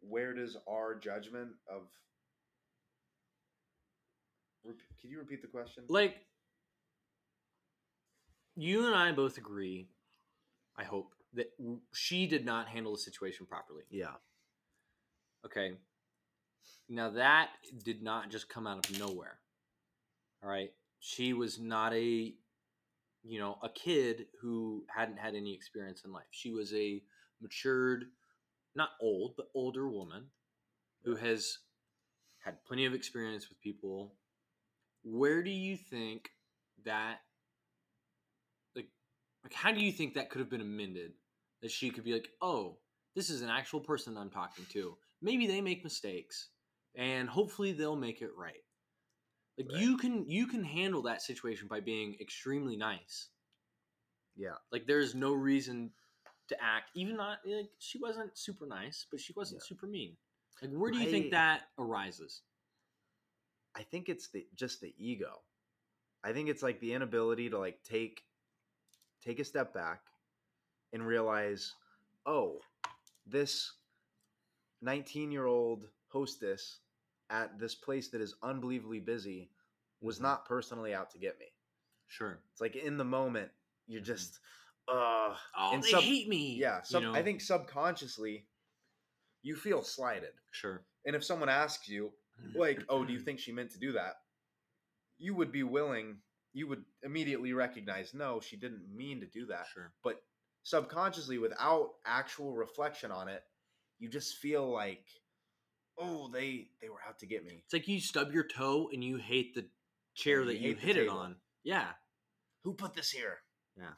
[0.00, 1.82] Where does our judgment of?
[5.00, 5.84] Can you repeat the question?
[5.88, 6.16] Like,
[8.54, 9.88] you and I both agree.
[10.76, 11.52] I hope that
[11.92, 13.84] she did not handle the situation properly.
[13.90, 14.14] Yeah.
[15.44, 15.72] Okay.
[16.88, 17.48] Now that
[17.84, 19.38] did not just come out of nowhere.
[20.42, 20.70] All right.
[21.00, 22.34] She was not a
[23.28, 26.24] you know, a kid who hadn't had any experience in life.
[26.30, 27.02] She was a
[27.42, 28.06] matured,
[28.74, 30.24] not old, but older woman
[31.04, 31.58] who has
[32.38, 34.14] had plenty of experience with people.
[35.04, 36.30] Where do you think
[36.86, 37.18] that
[38.74, 38.88] like
[39.44, 41.12] like how do you think that could have been amended?
[41.60, 42.78] That she could be like, "Oh,
[43.14, 44.96] this is an actual person I'm talking to.
[45.20, 46.48] Maybe they make mistakes
[46.94, 48.64] and hopefully they'll make it right."
[49.58, 49.80] Like Right.
[49.80, 53.28] you can you can handle that situation by being extremely nice.
[54.36, 54.54] Yeah.
[54.70, 55.90] Like there's no reason
[56.48, 59.66] to act even not like she wasn't super nice, but she wasn't Yeah.
[59.66, 60.16] super mean.
[60.62, 62.42] Like where do you think that arises?
[63.76, 65.42] I think it's the just the ego.
[66.24, 68.22] I think it's like the inability to like take
[69.24, 70.02] take a step back
[70.92, 71.72] and realize,
[72.26, 72.60] oh,
[73.26, 73.72] this
[74.82, 76.78] 19-year-old hostess
[77.30, 79.50] at this place that is unbelievably busy
[80.00, 80.22] was Mhm.
[80.22, 81.52] not personally out to get me.
[82.06, 82.42] Sure.
[82.52, 83.52] It's like in the moment
[83.86, 84.04] you're Mhm.
[84.06, 84.40] just
[84.88, 86.54] uh Oh, And they sub- hate me.
[86.56, 87.14] yeah, you know?
[87.14, 88.48] I think subconsciously
[89.42, 90.32] you feel slighted.
[90.50, 90.86] Sure.
[91.04, 92.12] And if someone asks you,
[92.54, 94.22] like, oh, do you think she meant to do that?
[95.18, 96.22] You would be willing,
[96.52, 99.66] you would immediately recognize, no, she didn't mean to do that.
[99.66, 99.92] Sure.
[100.02, 100.24] But
[100.62, 103.44] subconsciously, without actual reflection on it,
[103.98, 105.06] you just feel like,
[105.98, 107.62] oh, they they were out to get me.
[107.64, 109.66] It's like you stub your toe and you hate the
[110.14, 111.36] chair that you hit it on.
[111.64, 111.86] Yeah.
[112.64, 113.38] Who put this here?
[113.76, 113.92] Yeah.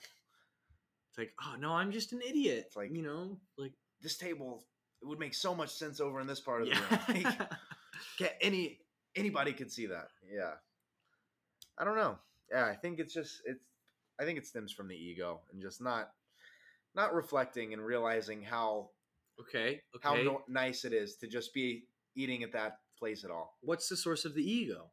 [1.11, 2.64] It's like, oh no, I'm just an idiot.
[2.66, 4.64] It's like- you know, like This table,
[5.03, 7.12] it would make so much sense over in this part of the yeah.
[7.12, 7.22] room.
[7.24, 7.38] Like,
[8.18, 8.78] Can't any
[9.16, 10.09] anybody could see that.
[10.32, 10.53] Yeah.
[11.78, 12.18] I don't know.
[12.51, 13.64] Yeah, I think it's just it's
[14.20, 16.11] I think it stems from the ego and just not
[16.94, 18.90] not reflecting and realizing how
[19.41, 19.80] okay.
[19.95, 20.01] Okay.
[20.03, 21.84] how no, nice it is to just be
[22.14, 23.57] eating at that place at all.
[23.62, 24.91] What's the source of the ego?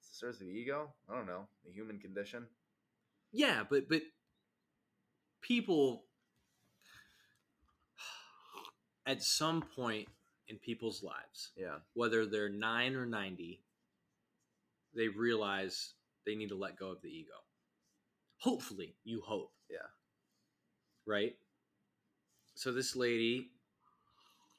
[0.00, 0.92] It's of the ego.
[1.10, 2.46] I don't know the human condition.
[3.32, 4.02] Yeah, but but
[5.40, 6.04] people
[9.06, 10.08] at some point
[10.48, 13.60] in people's lives, Yeah, whether they're 9 or 90,
[14.94, 15.94] they realize
[16.24, 17.32] they need to let go of the ego.
[18.38, 19.52] Hopefully, you hope.
[19.68, 19.88] Yeah.
[21.06, 21.36] Right?
[22.54, 23.50] So this lady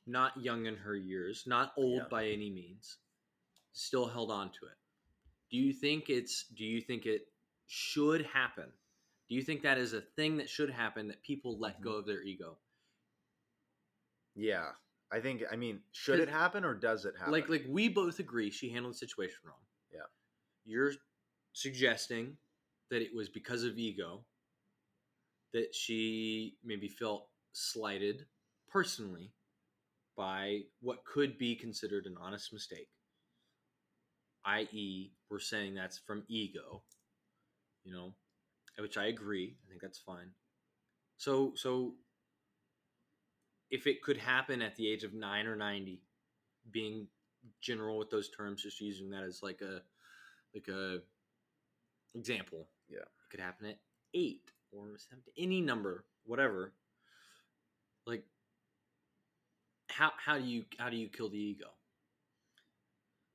[0.06, 2.08] not young in her years, not old Yeah.
[2.10, 2.98] by any means,
[3.74, 4.78] still held on to it.
[5.50, 7.32] Do you think it's do you think it
[7.68, 8.72] should happen?
[9.28, 11.84] Do you think that is a thing that should happen that people let mm-hmm.
[11.84, 12.58] go of their ego?
[14.36, 14.72] yeah.
[15.12, 15.44] I think.
[15.52, 17.32] I mean, should it happen or does it happen?
[17.32, 19.56] Like like we both agree she handled the situation wrong.
[19.94, 20.00] Yeah.
[20.66, 20.94] You're
[21.54, 22.38] suggesting
[22.90, 24.26] that it was because of ego
[25.54, 28.26] that she maybe felt slighted
[28.68, 29.32] personally
[30.16, 32.90] by what could be considered an honest mistake.
[34.46, 36.84] i.e., we're saying that's from ego,
[37.84, 38.14] you know,
[38.80, 39.58] which I agree.
[39.66, 40.32] I think that's fine.
[41.18, 41.96] So, so
[43.72, 46.02] if it could happen at the age of nine or ninety,
[46.72, 47.08] being
[47.62, 49.82] general with those terms, just using that as like a
[50.54, 51.00] like a
[52.16, 52.68] example.
[52.90, 53.00] Yeah.
[53.00, 53.80] it could happen at
[54.14, 56.74] eight or seven, any number, whatever.
[58.06, 58.24] Like,
[59.90, 61.68] how how do you how do you kill the ego?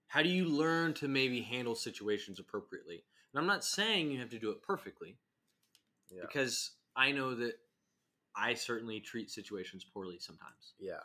[0.09, 3.05] How do you learn to maybe handle situations appropriately?
[3.33, 5.17] And I'm not saying you have to do it perfectly
[6.11, 6.23] yeah.
[6.23, 7.55] because I know that
[8.37, 10.75] I certainly treat situations poorly sometimes.
[10.79, 11.05] Yeah.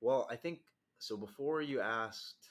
[0.00, 0.60] Well, I think
[0.98, 1.16] so.
[1.16, 2.48] Before you asked,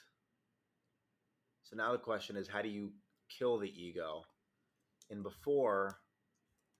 [1.64, 2.92] so now the question is, how do you
[3.28, 4.22] kill the ego?
[5.10, 5.98] And before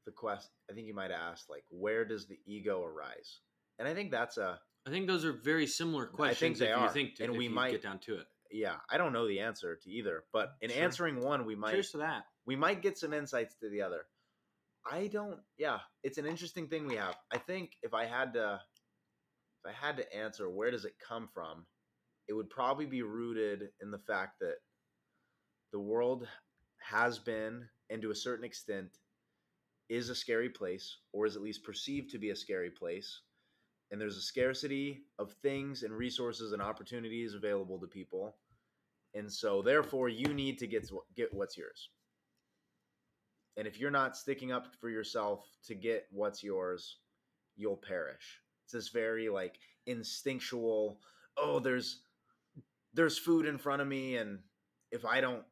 [0.04, 3.40] the quest, I think you might ask, like, where does the ego arise?
[3.78, 6.36] And I think that's a I think those are very similar questions.
[6.36, 8.26] I think they if are, you think, and if we might- get down to it.
[8.52, 8.76] yeah.
[8.88, 10.82] I don't know the answer to either, but in Sure.
[10.84, 12.24] answering one, we might Cheers to that.
[12.44, 14.06] we might get some insights to the other.
[14.88, 15.40] I don't.
[15.58, 17.16] Yeah, it's an interesting thing we have.
[17.32, 18.62] I think if I had to,
[19.64, 21.66] if I had to answer, where does it come from?
[22.28, 24.58] It would probably be rooted in the fact that
[25.72, 26.28] the world
[26.78, 28.96] has been, and to a certain extent,
[29.88, 33.22] is a scary place, or is at least perceived to be a scary place.
[33.90, 38.34] And there's a scarcity of things and resources and opportunities available to people,
[39.14, 41.90] and so therefore you need to get get what's yours.
[43.56, 46.98] And if you're not sticking up for yourself to get what's yours,
[47.56, 48.40] you'll perish.
[48.64, 51.00] It's this very like instinctual,
[51.36, 52.02] oh, there's
[52.92, 54.40] there's food in front of me and
[54.90, 55.44] if I don't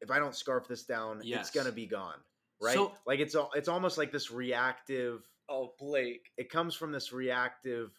[0.00, 1.40] if I don't scarf this down, Yes.
[1.46, 2.18] it's going to be gone.
[2.60, 2.74] Right?
[2.74, 7.90] So- like it's it's almost like this reactive Oh, Blake, it comes from this reactive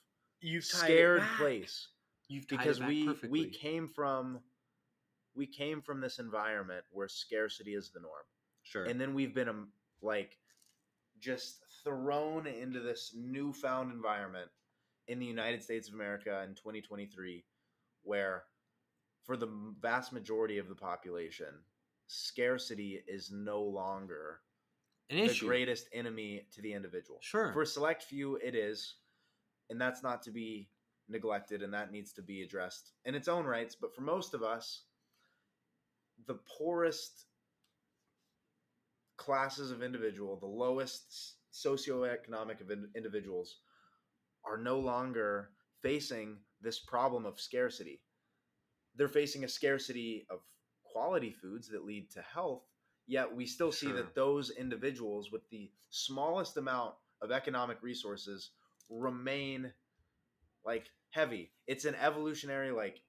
[0.41, 1.87] you've scared place
[2.27, 3.29] You've because we perfectly.
[3.29, 4.39] we came from
[5.35, 8.23] we came from this environment where scarcity is the norm
[8.63, 8.85] sure.
[8.85, 9.69] and then we've been um,
[10.01, 10.37] like
[11.19, 14.49] just thrown into this newfound environment
[15.07, 17.43] in the United States of America in 2023
[18.03, 18.43] where
[19.23, 21.53] for the vast majority of the population
[22.07, 24.41] scarcity is no longer
[25.09, 25.45] An the issue.
[25.47, 27.53] greatest enemy to the individual Sure.
[27.53, 28.95] for a select few it is
[29.69, 30.69] and that's not to be
[31.07, 34.41] neglected and that needs to be addressed in its own rights but for most of
[34.41, 34.85] us
[36.27, 37.25] the poorest
[39.17, 43.59] classes of individual the lowest socioeconomic of in- individuals
[44.43, 45.51] are no longer
[45.81, 48.01] facing this problem of scarcity
[48.95, 50.39] they're facing a scarcity of
[50.83, 52.63] quality foods that lead to health
[53.07, 53.95] yet we still see Sure.
[53.97, 58.51] that those individuals with the smallest amount of economic resources
[58.89, 59.71] remain
[60.65, 63.01] like heavy it's an evolutionary like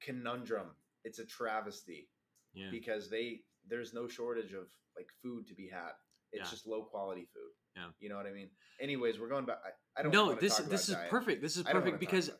[0.00, 0.68] conundrum
[1.04, 2.08] it's a travesty
[2.54, 2.68] yeah.
[2.70, 5.92] because they there's no shortage of like food to be had
[6.32, 6.50] it's Yeah.
[6.50, 7.86] just low quality food Yeah.
[7.98, 8.50] you know what i mean
[8.80, 11.10] anyways we're going back i, I don't no, this this is diet.
[11.10, 11.40] perfect.
[11.40, 12.30] This is perfect because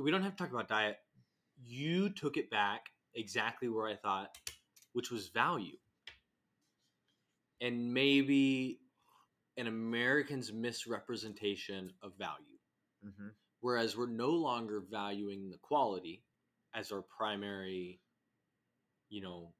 [0.00, 0.98] we don't have to talk about diet.
[1.60, 4.38] You took it back exactly where I thought,
[4.92, 5.76] which was value.
[7.62, 8.80] And maybe
[9.56, 12.58] an American's misrepresentation of value.
[13.04, 13.34] Mhm.
[13.60, 16.24] Whereas we're no longer valuing the quality
[16.74, 18.00] as our primary,
[19.08, 19.54] you know,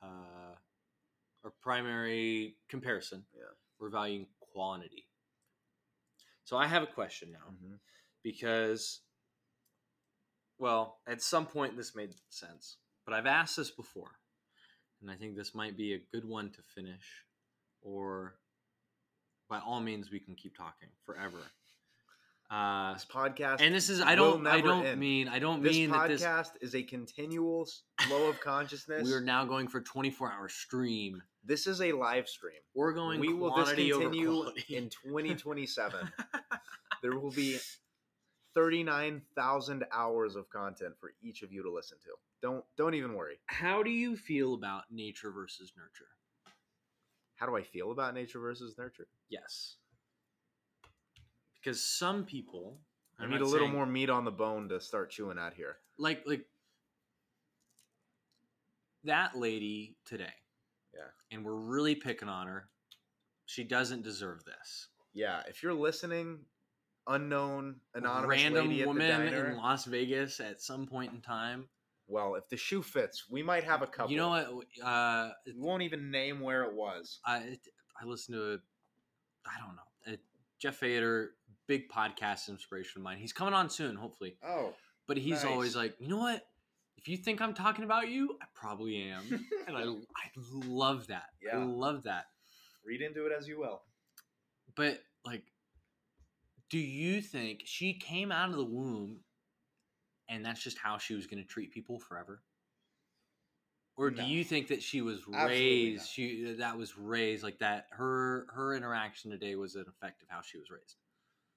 [0.00, 0.56] uh,
[1.44, 3.26] our primary comparison.
[3.34, 3.52] Yeah.
[3.78, 5.06] We're valuing quantity.
[6.44, 7.80] So I have a question now Mhm.
[8.22, 9.02] because,
[10.58, 14.20] well, at some point this made sense, but I've asked this before,
[15.00, 17.26] and I think this might be a good one to finish,
[17.82, 18.34] or
[19.48, 21.38] by all means, we can keep talking forever.
[22.50, 25.00] Uh, This podcast and this is I don't I don't end.
[25.00, 27.66] mean I don't this mean that this podcast is a continual
[28.02, 29.04] flow of consciousness.
[29.06, 31.22] we are now going for 24 hour stream.
[31.42, 32.60] this is a live stream.
[32.74, 36.12] We're going we will over in 2027.
[37.02, 37.58] there will be
[38.54, 42.10] 39,000 hours of content for each of you to listen to.
[42.42, 43.38] Don't don't even worry.
[43.46, 46.10] How do you feel about nature versus nurture?
[47.42, 49.08] How do I feel about nature versus nurture?
[49.28, 49.74] Yes.
[51.56, 52.78] Because some people
[53.18, 55.78] I need a little saying- more meat on the bone to start chewing at here.
[55.98, 56.46] like like
[59.02, 60.32] that lady today.
[60.94, 61.08] Yeah.
[61.32, 62.68] And we're really picking on her.
[63.46, 64.86] She doesn't deserve this.
[65.12, 66.46] Yeah, if you're listening,
[67.08, 69.50] unknown anonymous Random lady at the woman diner.
[69.50, 71.68] in Las Vegas at some point in time.
[72.06, 74.10] Well, if the shoe fits, we might have a couple.
[74.12, 74.84] You know what?
[74.84, 77.20] Uh, We won't even name where it was.
[77.24, 77.58] I
[78.00, 78.60] I listened to,
[79.46, 80.16] I don't know, uh,
[80.58, 81.30] Jeff Fader,
[81.66, 83.18] big podcast inspiration of mine.
[83.18, 84.36] He's coming on soon, hopefully.
[84.44, 84.74] Oh,
[85.06, 85.52] But he's Nice.
[85.52, 86.46] always like, you know what?
[86.96, 91.30] If you think I'm talking about you, I probably am, and I I love that.
[91.52, 91.64] I Yeah.
[91.64, 92.26] love that.
[92.84, 93.82] read into it as you will.
[94.74, 95.44] But like,
[96.70, 99.20] do you think she came out of the womb,
[100.32, 102.42] and that's just how she was going to treat people forever?
[103.96, 104.26] Or do No.
[104.26, 106.08] you think that she was raised?
[106.08, 107.88] She uh, that was raised like that.
[107.90, 110.96] Her her interaction today was an effect of how she was raised.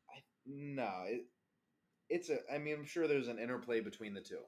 [0.09, 1.21] I, no, it,
[2.09, 2.39] it's a.
[2.53, 4.41] I mean, I'm sure there's an interplay between the two.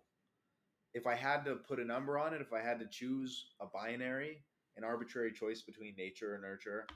[0.94, 3.66] If I had to put a number on it, if I had to choose a
[3.68, 4.44] binary,
[4.76, 6.88] an arbitrary choice between nature and nurture,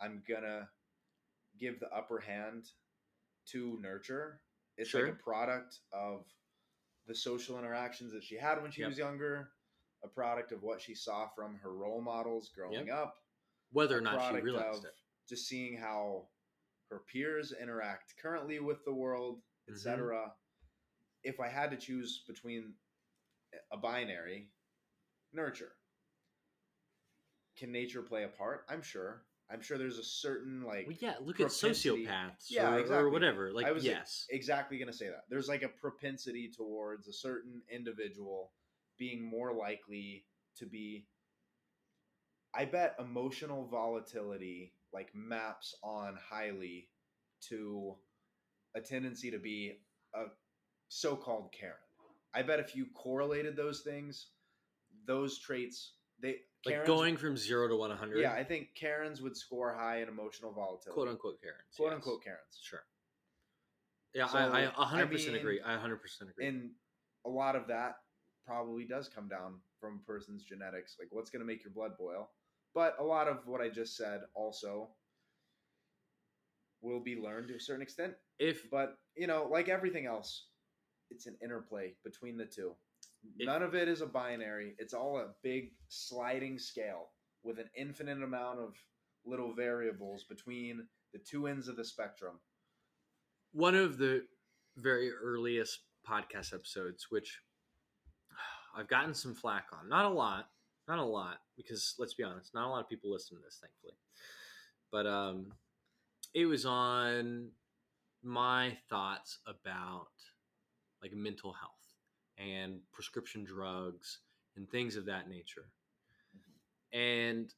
[0.00, 0.68] I'm gonna
[1.58, 2.66] give the upper hand
[3.46, 4.40] to nurture.
[4.76, 5.06] It's Sure.
[5.06, 6.26] like a product of
[7.08, 8.90] the social interactions that she had when she Yep.
[8.90, 9.50] was younger,
[10.04, 13.16] a product of what she saw from her role models growing up,
[13.70, 14.94] Whether or not she realized it.
[15.28, 16.28] just seeing how
[16.90, 20.16] her peers interact currently with the world, etc.
[20.18, 20.30] Mm-hmm.
[21.24, 22.74] If I had to choose between
[23.72, 24.52] a binary,
[25.32, 25.72] nurture.
[27.56, 28.64] Can nature play a part?
[28.68, 29.26] I'm sure.
[29.50, 33.04] I'm sure there's a certain like Well, yeah, look at sociopaths Yeah, or, exactly.
[33.04, 33.52] or whatever.
[33.52, 34.26] Like, I was yes.
[34.30, 35.24] exactly going to say that.
[35.30, 38.52] There's like a propensity towards a certain individual
[38.98, 40.26] being more likely
[40.56, 41.06] to be.
[42.54, 46.88] I bet emotional volatility like maps on highly
[47.48, 47.94] to
[48.74, 49.78] a tendency to be
[50.14, 50.24] a
[50.88, 51.74] so-called Karen.
[52.34, 54.28] I bet if you correlated those things,
[55.06, 56.36] those traits they
[56.66, 58.20] like going from zero to 100.
[58.20, 60.92] Yeah, I think Karens would score high in emotional volatility.
[60.94, 61.74] quote unquote Karens.
[61.76, 61.94] Quote yes.
[61.96, 62.58] unquote Karens.
[62.60, 62.82] Sure.
[64.14, 65.60] Yeah, So, I, I I 100% mean, agree.
[65.64, 65.98] I 100%
[66.30, 66.46] agree.
[66.46, 66.70] and
[67.26, 67.96] a lot of that
[68.46, 71.92] probably does come down from a person's genetics like what's going to make your blood
[71.98, 72.30] boil
[72.74, 74.88] but a lot of what i just said also
[76.80, 80.46] will be learned to a certain extent if but you know like everything else
[81.10, 82.72] it's an interplay between the two
[83.38, 84.74] None of it is a binary.
[84.78, 87.10] It's all a big sliding scale
[87.42, 88.74] with an infinite amount of
[89.24, 92.40] little variables between the two ends of the spectrum.
[93.52, 94.24] One of the
[94.76, 97.38] very earliest podcast episodes, which
[98.76, 100.48] I've gotten some flack on, not a lot,
[100.86, 103.58] not a lot, because let's be honest, not a lot of people listen to this,
[103.60, 103.94] thankfully.
[104.90, 105.52] But um,
[106.34, 107.50] it was on
[108.22, 110.08] my thoughts about
[111.02, 111.77] like mental health
[112.38, 114.18] and prescription drugs
[114.56, 115.66] and things of that nature.
[116.92, 117.52] And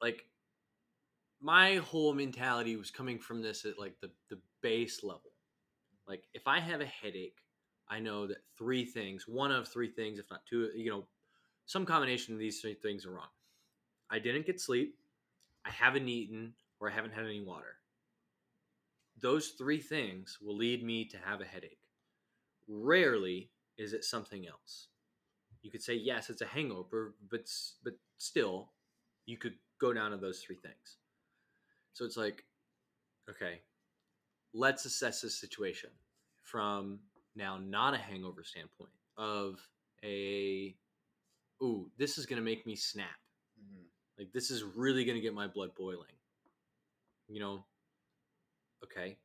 [0.00, 0.24] like
[1.40, 5.32] my whole mentality was coming from this at like the, the base level.
[6.08, 7.38] Like if I have a headache,
[7.88, 11.06] I know that three things, one of three things, if not two, you know,
[11.66, 13.28] some combination of these three things are wrong.
[14.10, 14.96] I didn't get sleep,
[15.64, 17.76] I haven't eaten, or I haven't had any water.
[19.20, 21.80] Those three things will lead me to have a headache.
[22.68, 24.88] Rarely is it something else.
[25.62, 27.48] You could say yes, it's a hangover, but
[27.82, 28.70] but still,
[29.26, 30.98] you could go down to those three things.
[31.92, 32.44] So it's like,
[33.28, 33.60] okay,
[34.54, 35.90] let's assess this situation
[36.42, 37.00] from
[37.34, 39.58] now not a hangover standpoint of
[40.04, 40.74] a,
[41.62, 43.06] ooh, this is going to make me snap.
[43.60, 43.82] Mm-hmm.
[44.18, 46.06] Like this is really going to get my blood boiling.
[47.28, 47.64] You know,
[48.84, 49.16] okay.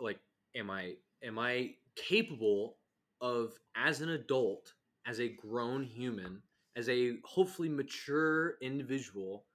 [0.00, 0.18] Like
[0.54, 2.76] am I am I capable
[3.24, 4.74] of as an adult,
[5.06, 6.42] as a grown human,
[6.76, 9.46] as a hopefully mature individual,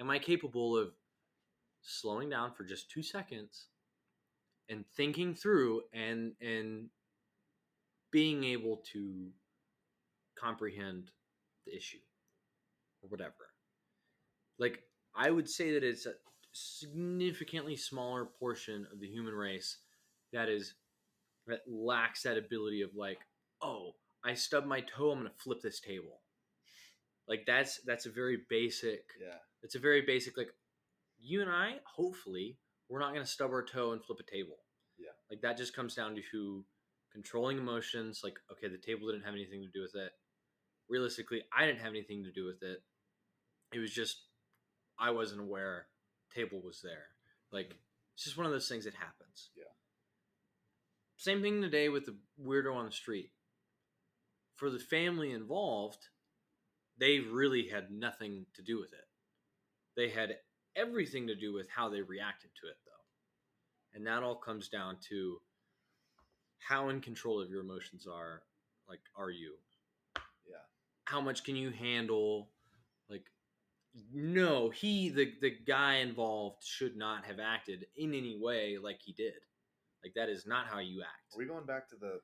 [0.00, 0.92] am I capable of
[1.82, 3.66] slowing down for just 2 seconds
[4.70, 6.88] and thinking through and and
[8.10, 9.28] being able to
[10.34, 11.10] comprehend
[11.66, 11.98] the issue
[13.02, 13.52] or whatever.
[14.58, 14.82] Like
[15.14, 16.14] I would say that it's a
[16.52, 19.78] significantly smaller portion of the human race
[20.32, 20.74] that is
[21.48, 23.18] that lacks that ability of like,
[23.62, 23.92] oh,
[24.24, 26.20] I stubbed my toe, I'm gonna flip this table.
[27.28, 29.02] Like that's that's a very basic.
[29.20, 29.36] Yeah.
[29.62, 30.48] It's a very basic like.
[31.20, 34.58] You and I, hopefully, we're not gonna stub our toe and flip a table.
[34.98, 35.10] Yeah.
[35.30, 36.64] Like that just comes down to
[37.12, 38.20] controlling emotions.
[38.22, 40.12] Like, okay, the table didn't have anything to do with it.
[40.88, 42.78] Realistically, I didn't have anything to do with it.
[43.74, 44.22] It was just
[44.98, 45.86] I wasn't aware
[46.34, 47.06] table was there.
[47.52, 47.78] Like mm-hmm.
[48.14, 49.50] it's just one of those things that happens.
[49.56, 49.67] Yeah.
[51.18, 53.32] Same thing today with the weirdo on the street.
[54.54, 55.98] For the family involved,
[56.96, 59.04] they really had nothing to do with it.
[59.96, 60.36] They had
[60.76, 63.96] everything to do with how they reacted to it, though.
[63.96, 65.38] And that all comes down to
[66.60, 68.42] how in control of your emotions are.
[68.88, 69.54] Like, are you?
[70.48, 70.62] Yeah.
[71.04, 72.50] How much can you handle?
[73.10, 73.24] Like,
[74.14, 79.12] no, he, the, the guy involved, should not have acted in any way like he
[79.12, 79.34] did.
[80.04, 81.34] Like, that is not how you act.
[81.34, 82.20] Are we going back to the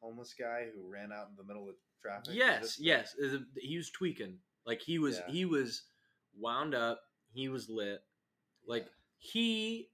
[0.00, 2.34] homeless guy who ran out in the middle of traffic?
[2.34, 3.14] Yes, yes.
[3.22, 4.38] uh, He was tweaking.
[4.66, 5.30] Like he was Yeah.
[5.32, 5.82] he was
[6.38, 7.02] wound up,
[7.32, 8.02] he was lit.
[8.66, 8.90] Like Yeah.
[9.18, 9.90] he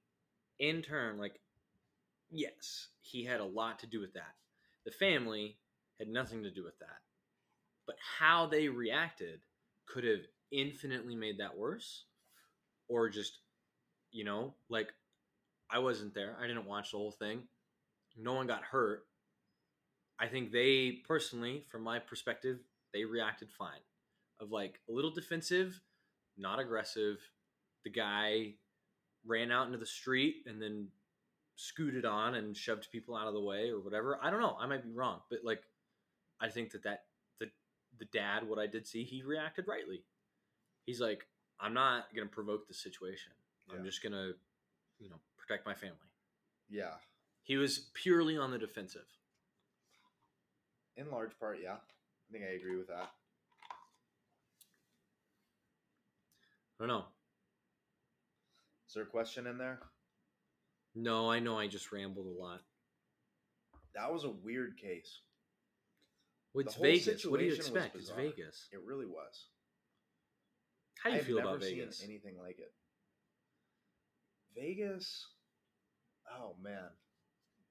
[0.58, 1.40] in turn, like
[2.30, 4.36] yes, he had a lot to do with that.
[4.84, 5.58] The family
[5.98, 7.02] had nothing to do with that.
[7.86, 9.40] But how they reacted
[9.86, 12.04] could have infinitely made that worse.
[12.88, 13.38] Or just,
[14.10, 14.92] you know, like
[15.72, 16.36] I wasn't there.
[16.42, 17.42] I didn't watch the whole thing.
[18.16, 19.04] No one got hurt.
[20.18, 22.58] I think they personally, from my perspective,
[22.92, 23.80] they reacted fine.
[24.40, 25.80] Of like a little defensive,
[26.36, 27.18] not aggressive.
[27.84, 28.54] The guy
[29.26, 30.88] ran out into the street and then
[31.56, 34.18] scooted on and shoved people out of the way or whatever.
[34.22, 34.56] I don't know.
[34.58, 35.62] I might be wrong, but like
[36.40, 37.04] I think that that
[37.38, 37.50] the
[37.98, 40.02] the dad, what I did see, he reacted rightly.
[40.86, 41.26] He's like,
[41.60, 43.32] I'm not gonna provoke the situation.
[43.70, 44.32] I'm just gonna,
[44.98, 45.20] you know,
[45.50, 45.96] protect my family.
[46.68, 46.94] Yeah.
[47.42, 49.06] He was purely on the defensive.
[50.96, 51.74] In large part, yeah.
[51.74, 53.10] I think I agree with that.
[56.78, 57.04] I don't know.
[58.88, 59.80] Is there a question in there?
[60.94, 62.60] No, I know I just rambled a lot.
[63.94, 65.20] That was a weird case.
[66.54, 67.26] Well, It's Vegas.
[67.26, 67.96] What do you expect?
[67.96, 68.10] It's.
[68.10, 68.68] Vegas.
[68.72, 69.46] It really was.
[71.02, 72.02] How do you I've feel never about seen Vegas?
[72.04, 72.72] anything like it.
[74.54, 75.26] Vegas.
[76.38, 76.88] Oh man.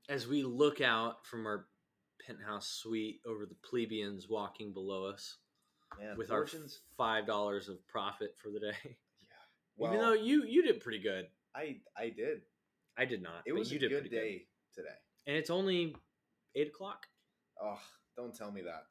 [0.07, 1.65] As we look out from our
[2.25, 5.37] penthouse suite over the plebeians walking below us
[5.99, 6.79] Man, with fortunes.
[6.99, 8.77] our five dollars of profit for the day.
[8.83, 8.91] yeah.
[9.77, 12.41] Well, Even though you you did pretty good, I I did.
[12.97, 13.43] I did not.
[13.45, 14.45] It was you a did good day
[14.75, 14.87] today.
[15.27, 15.95] and it's only
[16.55, 17.05] eight o'clock.
[17.61, 17.79] Oh,
[18.17, 18.83] don't tell me that.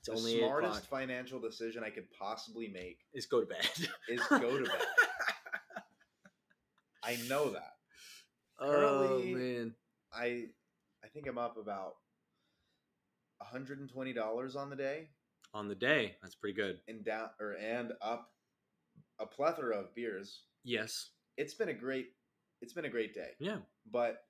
[0.00, 3.66] It's the only smartest financial decision I could possibly make Is go to bed.
[4.08, 4.82] is go to bed.
[7.02, 7.73] I know that.
[8.64, 9.74] Oh Currently- man,
[10.12, 10.48] I
[11.02, 11.96] I think I'm up about
[13.42, 15.08] $120 on the day
[15.52, 16.80] on the day that's pretty good.
[16.88, 18.32] and down or and up
[19.20, 20.42] a plethora of beers.
[20.64, 21.10] Yes.
[21.36, 22.08] It's been a great
[22.60, 23.30] it's been a great day.
[23.38, 23.58] Yeah.
[23.90, 24.24] But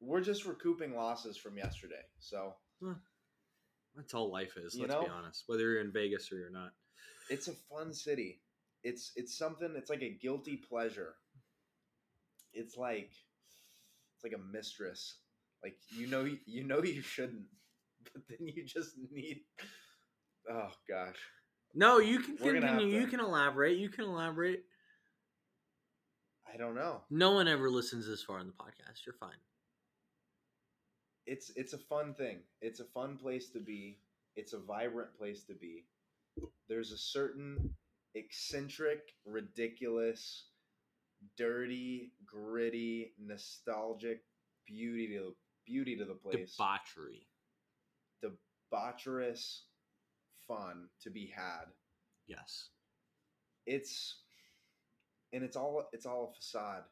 [0.00, 2.02] we're just recouping losses from yesterday.
[2.18, 2.54] So
[3.94, 4.74] That's all life is.
[4.76, 5.44] Let's be honest.
[5.46, 6.72] Whether you're in Vegas or you're not.
[7.30, 8.40] it's a fun city.
[8.82, 11.14] It's it's something it's like a guilty pleasure.
[12.52, 13.12] It's like
[14.24, 15.18] like a mistress.
[15.62, 17.44] Like you know you know you shouldn't,
[18.12, 19.42] but then you just need
[20.50, 21.16] Oh gosh.
[21.74, 22.86] No, you can continue.
[23.00, 23.78] You can elaborate.
[23.78, 24.64] You can elaborate.
[26.52, 27.02] I don't know.
[27.10, 29.04] No one ever listens this far in the podcast.
[29.04, 29.32] You're fine.
[31.26, 32.38] It's it's a fun thing.
[32.60, 33.98] It's a fun place to be.
[34.36, 35.84] It's a vibrant place to be.
[36.68, 37.70] There's a certain
[38.14, 40.44] eccentric, ridiculous,
[41.36, 44.22] dirty, gritty, nostalgic
[44.66, 45.34] beauty to
[45.66, 46.56] beauty to the place.
[46.56, 47.26] Debauchery.
[48.22, 49.60] debaucherous
[50.46, 51.66] fun to be had.
[52.26, 52.68] Yes.
[53.66, 54.16] It's
[55.32, 56.84] and it's all it's all a facade.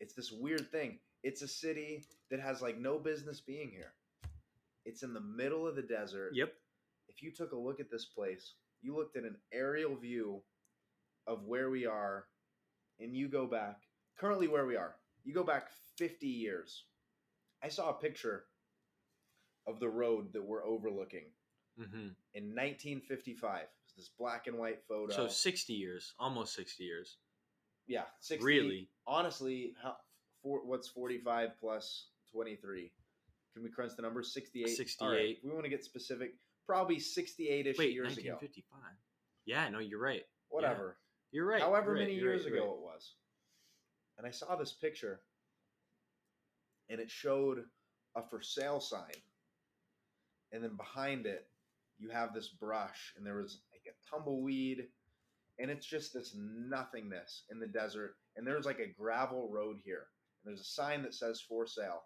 [0.00, 0.98] It's this weird thing.
[1.22, 3.92] It's a city that has like no business being here.
[4.84, 6.32] It's in the middle of the desert.
[6.34, 6.52] Yep.
[7.08, 10.42] If you took a look at this place, you looked at an aerial view
[11.26, 12.26] of where we are
[13.00, 13.80] and you go back
[14.18, 14.96] currently where we are.
[15.24, 15.68] You go back
[15.98, 16.84] 50 years.
[17.62, 18.44] I saw a picture
[19.66, 21.24] of the road that we're overlooking
[21.76, 23.62] hmm in 1955.
[23.96, 25.14] This black and white photo.
[25.14, 27.16] So 60 years, almost 60 years.
[27.86, 28.44] yeah, 60.
[28.44, 28.90] Really?
[29.06, 29.96] Honestly, how
[30.42, 32.92] for what's 45 plus 23?
[33.54, 34.34] Can we crunch the numbers?
[34.34, 34.62] 68.
[34.62, 35.38] All right, 68.
[35.38, 36.34] if we want to get specific.
[36.66, 38.36] Probably 68ish Wait, years ago.
[38.36, 38.80] 1955.
[39.46, 40.24] Yeah, no, you're right.
[40.50, 40.98] Whatever.
[41.32, 41.60] You're right.
[41.62, 42.74] However you're many you're years right, ago right.
[42.74, 43.14] it was.
[44.18, 45.20] And I saw this picture.
[46.90, 47.64] and it showed
[48.16, 49.12] a for sale sign.
[50.52, 51.46] And then behind it,
[51.98, 54.86] you have this brush, and there was like a tumbleweed,
[55.58, 58.16] and it's just this nothingness in the desert.
[58.36, 60.06] And there's like a gravel road here,
[60.44, 62.04] and there's a sign that says for sale.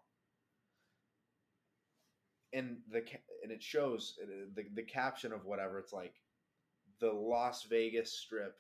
[2.53, 3.03] And the
[3.43, 4.27] and it shows uh,
[4.57, 6.15] the the caption of whatever it's like,
[7.01, 8.57] the Las Vegas Strip,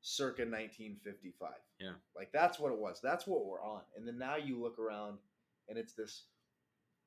[0.00, 1.50] circa 1955.
[1.80, 1.92] Yeah.
[2.16, 3.00] like that's what it was.
[3.02, 3.82] That's what we're on.
[3.96, 5.18] And then now you look around,
[5.68, 6.24] and it's this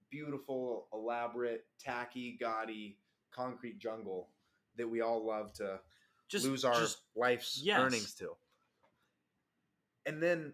[0.10, 2.98] beautiful, elaborate, tacky, gaudy
[3.32, 4.30] concrete jungle
[4.78, 5.80] that we all love to
[6.30, 7.80] Just lose our just- life's Yes.
[7.80, 8.36] earnings to.
[10.06, 10.54] And then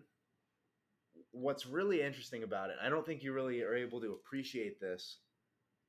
[1.32, 5.20] what's really interesting about it, I don't think you really are able to appreciate this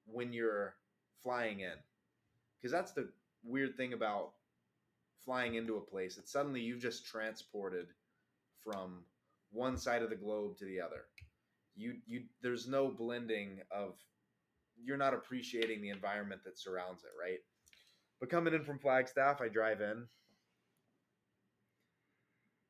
[0.07, 0.77] when you're
[1.23, 1.83] flying in.
[2.61, 3.13] Because that's the
[3.43, 4.35] weird thing about
[5.25, 6.19] flying into a place.
[6.19, 7.87] It's suddenly you've just transported
[8.63, 9.05] from
[9.51, 11.05] one side of the globe to the other.
[11.77, 13.95] You you there's no blending of
[14.81, 17.39] you're not appreciating the environment that surrounds it, right?
[18.21, 20.07] But coming in from Flagstaff, I drive in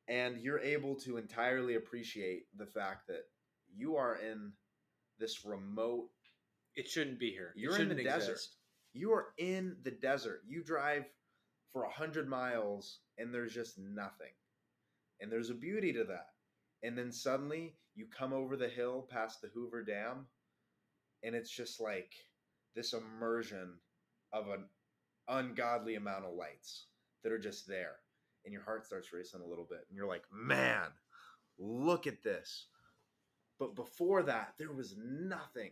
[0.07, 3.23] and you're able to entirely appreciate the fact that
[3.75, 4.51] you are in
[5.19, 6.09] this remote
[6.75, 7.53] it shouldn't be here.
[7.55, 8.31] You're in the shouldn't desert.
[8.31, 8.55] exist.
[8.93, 10.41] you are in the desert.
[10.47, 11.05] You drive
[11.71, 14.31] for a hundred miles and there's just nothing.
[15.21, 16.29] And there's a beauty to that.
[16.83, 20.25] And then suddenly you come over the hill past the Hoover Dam
[21.23, 22.13] and it's just like
[22.75, 23.73] this immersion
[24.31, 24.65] of an
[25.27, 26.85] ungodly amount of lights
[27.23, 27.97] that are just there.
[28.45, 29.85] And your heart starts racing a little bit.
[29.89, 30.87] And you're like, man,
[31.57, 32.67] look at this.
[33.59, 35.71] But before that, there was nothing.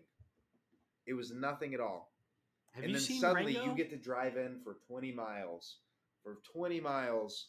[1.06, 2.12] It was nothing at all
[2.74, 3.72] Have and you then seen suddenly Rango?
[3.72, 5.78] you get to drive in for 20 miles
[6.28, 7.48] for 20 miles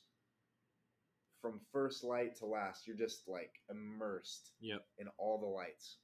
[1.42, 4.84] from first light to last you're just like immersed Yep.
[4.98, 5.96] in all the lights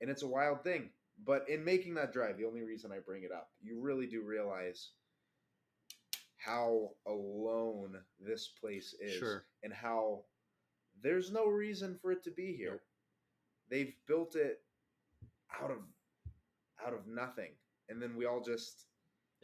[0.00, 0.88] and it's a wild thing
[1.26, 4.22] but in making that drive the only reason i bring it up you really do
[4.22, 4.92] realize
[6.38, 9.44] how alone this place is Sure.
[9.62, 10.24] and how
[11.02, 12.80] there's no reason for it to be here
[13.70, 14.62] they've built it
[15.62, 15.78] out of
[16.86, 17.50] out of nothing
[17.90, 18.86] and then we all just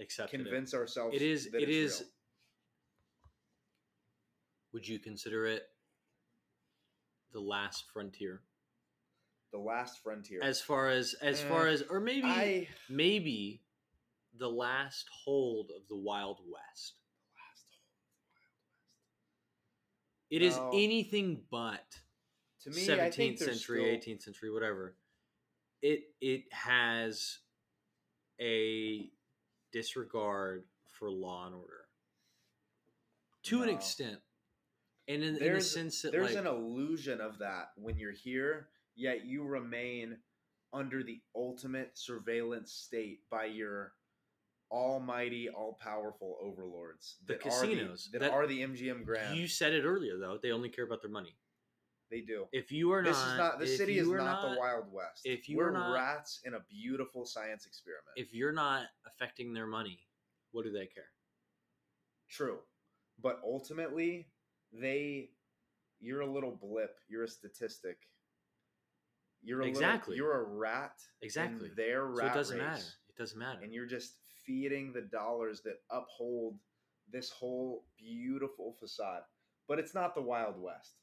[0.00, 0.44] Accepted it.
[0.44, 1.50] convince ourselves It is.
[1.50, 2.00] that It is.
[2.00, 2.08] real.
[4.78, 5.64] Would you consider it
[7.32, 8.42] the last frontier?
[9.50, 13.64] the last frontier As far as as Eh, far as, or maybe i maybe
[14.34, 16.94] the last hold of the Wild West.
[20.30, 20.70] It is No.
[20.74, 21.98] anything but
[22.60, 24.96] to me I think seventeenth century, still- eighteenth century, whatever.
[25.82, 27.38] It it has
[28.40, 29.10] a
[29.72, 31.88] disregard for law and order
[33.44, 34.20] to an extent,
[35.08, 38.12] and in, in the There's- sense that there's like an illusion of that when you're
[38.12, 40.16] here yet you remain
[40.72, 43.94] under the ultimate surveillance state by your
[44.70, 49.72] almighty all-powerful overlords The casinos, are the, that, that- are the mgm grand you said
[49.72, 51.34] it earlier though, they only care about their money.
[52.10, 54.58] they do If you are this not, is not the city is are not, the
[54.58, 58.52] wild west if you we're are not- rats in a beautiful science experiment If you're
[58.52, 60.00] not affecting their money,
[60.52, 61.10] what do they care?
[62.28, 62.58] True.
[63.20, 64.28] But ultimately,
[64.72, 65.30] they
[66.00, 67.96] you're a little blip, you're a statistic.
[69.42, 70.16] You're a Exactly.
[70.16, 70.94] little, you're a rat.
[71.22, 71.70] Exactly.
[71.76, 72.84] Their So rat it doesn't race, matter.
[73.08, 73.60] It doesn't matter.
[73.62, 74.14] And you're just
[74.44, 76.58] feeding the dollars that uphold
[77.10, 79.22] this whole beautiful facade.
[79.66, 80.94] But it's not the Wild West.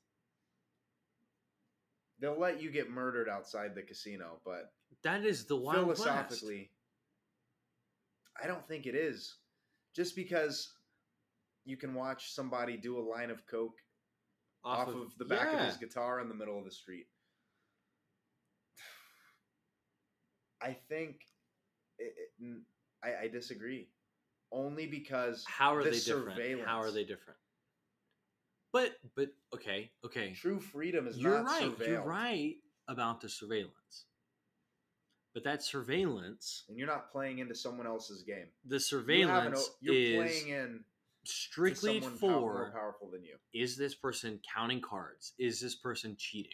[2.20, 4.72] They'll let you get murdered outside the casino, but
[5.04, 6.04] that is the Wild West.
[6.04, 6.72] philosophically,
[8.42, 9.36] I don't think it is.
[9.94, 10.74] Just because
[11.66, 13.80] you can watch somebody do a line of coke
[14.64, 17.08] off, of, the back of his guitar in the middle of the street.
[20.62, 21.22] I think
[22.00, 22.62] it, it-
[23.04, 23.90] I, I disagree.
[24.52, 26.66] Only because How are the they different?
[26.66, 27.38] How are they different?
[28.72, 30.34] But but okay okay.
[30.34, 31.64] True freedom is You're not right.
[31.64, 31.88] surveilled.
[31.88, 32.56] You're right
[32.88, 34.06] about the surveillance.
[35.34, 38.48] But that surveillance, and you're not playing into someone else's game.
[38.66, 40.84] the You an surveillance you're is playing in
[41.28, 43.38] strictly pow- more for powerful than you.
[43.54, 45.34] is this person counting cards?
[45.40, 46.52] Is this person cheating?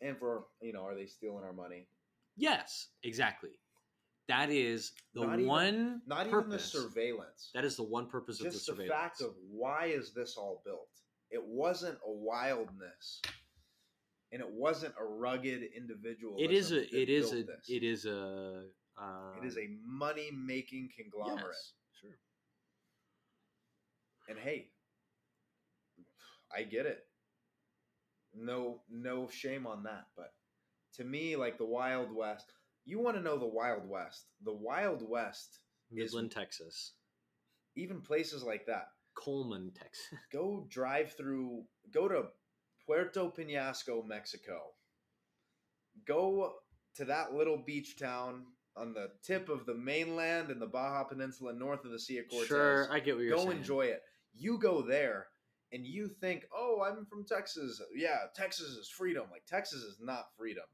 [0.00, 1.86] And for you know, are they stealing our money?
[2.36, 3.58] Yes, exactly.
[4.28, 6.38] That is the Not even- one Not purpose.
[6.38, 6.58] even the
[6.90, 7.50] surveillance.
[7.54, 10.62] that is the one purpose of the just the, fact of why is this all
[10.64, 10.90] built?
[11.30, 13.22] It wasn't a wildness,
[14.32, 16.36] and it wasn't a rugged individual.
[16.38, 18.68] it is a it is a it is a
[18.98, 21.46] uh, it is a money making conglomerate.
[21.54, 22.18] yes, sure.
[24.28, 24.70] And hey,
[26.54, 27.00] I get it.
[28.34, 30.06] no no shame on that.
[30.16, 30.32] But
[30.94, 32.52] to me, like the Wild West,
[32.84, 34.26] you want to know the Wild West.
[34.44, 36.92] The Wild West, Is- Midland, Texas.
[37.76, 38.88] even places like that.
[39.14, 40.18] Coleman, Texas.
[40.32, 41.64] Go drive through.
[41.92, 42.24] Go to
[42.86, 44.58] Puerto Penasco, Mexico.
[46.06, 46.54] Go
[46.96, 48.44] to that little beach town
[48.76, 52.28] on the tip of the mainland in the Baja Peninsula, north of the Sea of
[52.28, 52.48] Cortez.
[52.48, 53.56] Sure, I get what you're go saying.
[53.58, 54.02] enjoy it.
[54.36, 55.26] You go there
[55.72, 57.80] and you think, oh, I'm from Texas.
[57.94, 59.24] Yeah, Texas is freedom.
[59.30, 60.64] Like, Texas is not freedom.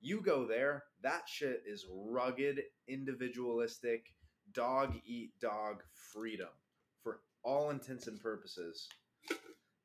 [0.00, 4.06] You go there, that shit is rugged, individualistic,
[4.52, 5.82] dog eat dog
[6.12, 6.48] freedom
[7.02, 8.88] for all intents and purposes.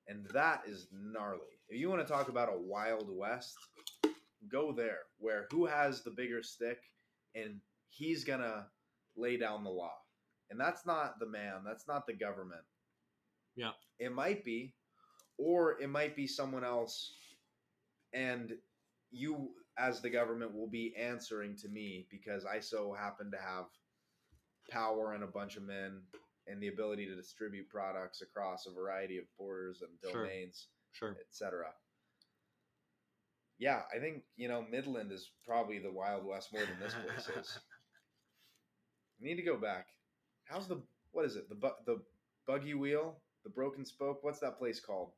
[0.07, 1.39] And that is gnarly.
[1.69, 3.55] If you want to talk about a Wild West,
[4.51, 6.77] go there where who has the bigger stick
[7.33, 8.65] and he's going to
[9.15, 9.95] lay down the law.
[10.51, 12.61] And that's not the man, that's not the government.
[13.55, 13.71] Yeah.
[13.99, 14.73] It might be,
[15.37, 17.13] or it might be someone else,
[18.13, 18.53] and
[19.11, 23.65] you, as the government, will be answering to me because I so happen to have
[24.69, 26.01] power and a bunch of men
[26.47, 31.15] and the ability to distribute products across a variety of borders and domains, Sure.
[31.27, 31.67] etc.
[33.59, 37.29] Yeah, I think you know Midland is probably the Wild West more than this place
[37.37, 37.59] is.
[39.21, 39.87] We need to go back.
[40.45, 40.81] How's the
[41.11, 41.47] what is it?
[41.47, 42.01] The bu- the
[42.45, 44.23] buggy wheel, the broken spoke.
[44.23, 45.11] What's that place called?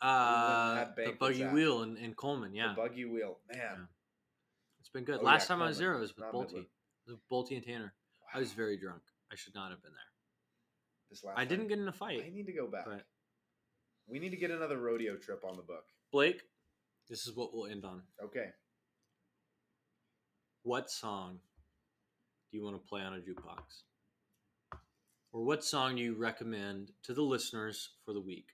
[0.00, 2.54] Uh, the buggy wheel in, in Coleman.
[2.54, 3.38] Yeah, The buggy wheel.
[3.50, 3.76] Man, Yeah.
[4.80, 5.18] it's been good.
[5.20, 6.46] Oh, Last yeah, time I was there, Coleman, was with not Bolte.
[6.46, 6.66] Midland.
[7.06, 7.94] It was with Bolte and Tanner.
[8.34, 9.02] I was very drunk.
[9.30, 10.00] I should not have been there.
[11.10, 12.22] This last I didn't get in a fight.
[12.24, 12.84] I need to go back.
[12.86, 13.04] But
[14.08, 15.84] We need to get another rodeo trip on the book.
[16.12, 16.40] Blake,
[17.08, 18.02] this is what we'll end on.
[18.24, 18.46] Okay.
[20.62, 21.38] What song
[22.50, 23.82] do you want to play on a jukebox?
[25.32, 28.48] Or what song do you recommend to the listeners for the week?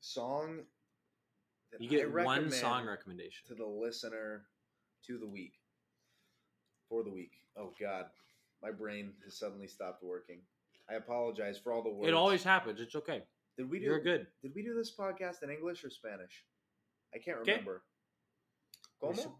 [0.00, 0.60] Song.
[1.72, 3.46] that You get one song recommendation.
[3.48, 4.42] to the listener
[5.06, 5.54] to the week.
[6.88, 7.32] For the week.
[7.56, 8.06] Oh God,
[8.62, 10.40] my brain has suddenly stopped working.
[10.88, 12.08] I apologize for all the words.
[12.08, 12.80] It always happens.
[12.80, 13.22] It's okay.
[13.56, 13.86] did we do.
[13.86, 14.26] You're good.
[14.42, 16.44] Did we do this podcast in English or Spanish?
[17.14, 17.82] I can't remember.
[19.00, 19.32] We ¿Cómo?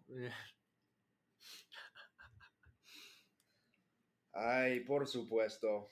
[4.35, 5.89] Ay, por supuesto.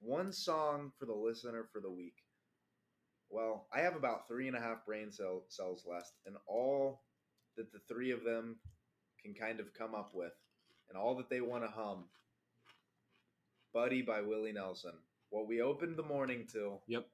[0.00, 2.14] One song for the listener for the week.
[3.28, 7.02] Well, I have about three and a half brain cell, cells left, and all
[7.56, 8.56] that the three of them
[9.22, 10.32] can kind of come up with,
[10.88, 12.04] and all that they want to hum.
[13.72, 14.94] Buddy by Willie Nelson.
[15.28, 17.06] What we opened the morning to, Yep.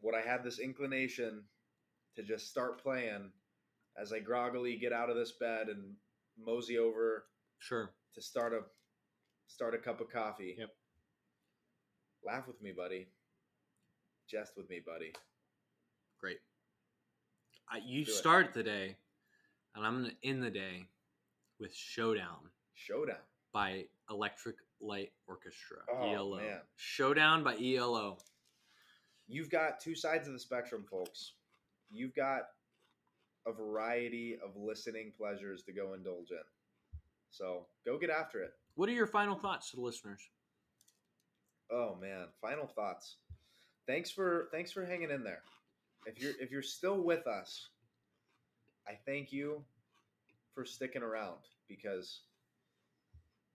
[0.00, 1.42] what I had this inclination
[2.14, 3.32] to just start playing
[3.96, 5.96] as I groggily get out of this bed and
[6.36, 7.24] mosey over
[7.58, 7.90] Sure.
[8.14, 8.60] To start a
[9.46, 10.56] start a cup of coffee.
[10.58, 10.70] Yep.
[12.24, 13.08] Laugh with me, buddy.
[14.28, 15.12] Jest with me, buddy.
[16.20, 16.38] Great.
[17.70, 18.14] I, you Do it.
[18.14, 18.96] start the day,
[19.74, 20.86] and I'm to end the day
[21.60, 23.16] with Showdown Showdown.
[23.52, 25.78] by Electric Light Orchestra.
[25.90, 26.36] Oh, ELO.
[26.38, 26.60] man.
[26.76, 28.18] Showdown by ELO.
[29.28, 31.34] You've got two sides of the spectrum, folks.
[31.90, 32.42] You've got
[33.46, 36.38] a variety of listening pleasures to go indulge in.
[37.30, 38.52] So go get after it.
[38.74, 40.20] What are your final thoughts to the listeners?
[41.70, 43.16] Oh man, final thoughts.
[43.86, 45.42] Thanks for thanks for hanging in there.
[46.06, 47.68] If you're if you're still with us,
[48.86, 49.62] I thank you
[50.54, 51.38] for sticking around
[51.68, 52.20] because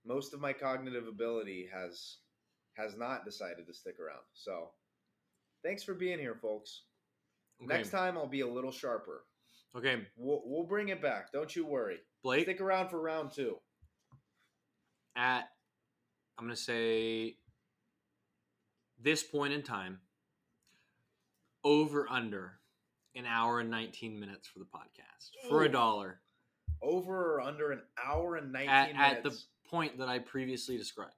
[0.06, 2.18] most of my cognitive ability has
[2.74, 4.22] has not decided to stick around.
[4.34, 4.70] So,
[5.62, 6.82] thanks for being here, folks.
[7.62, 7.72] Okay.
[7.72, 9.24] Next time I'll be a little sharper.
[9.76, 11.32] Okay, We'll we'll bring it back.
[11.32, 11.98] Don't you worry.
[12.24, 13.54] Blake, Stick around for round 2.
[15.14, 15.44] at,
[16.38, 17.36] I'm going to say,
[19.00, 20.00] this point in time,
[21.62, 22.54] over under
[23.14, 26.20] an hour and 19 minutes for the podcast for a dollar
[26.82, 29.16] Over or under an hour and 19 at, minutes.
[29.16, 29.38] at the
[29.70, 31.12] point that I previously described.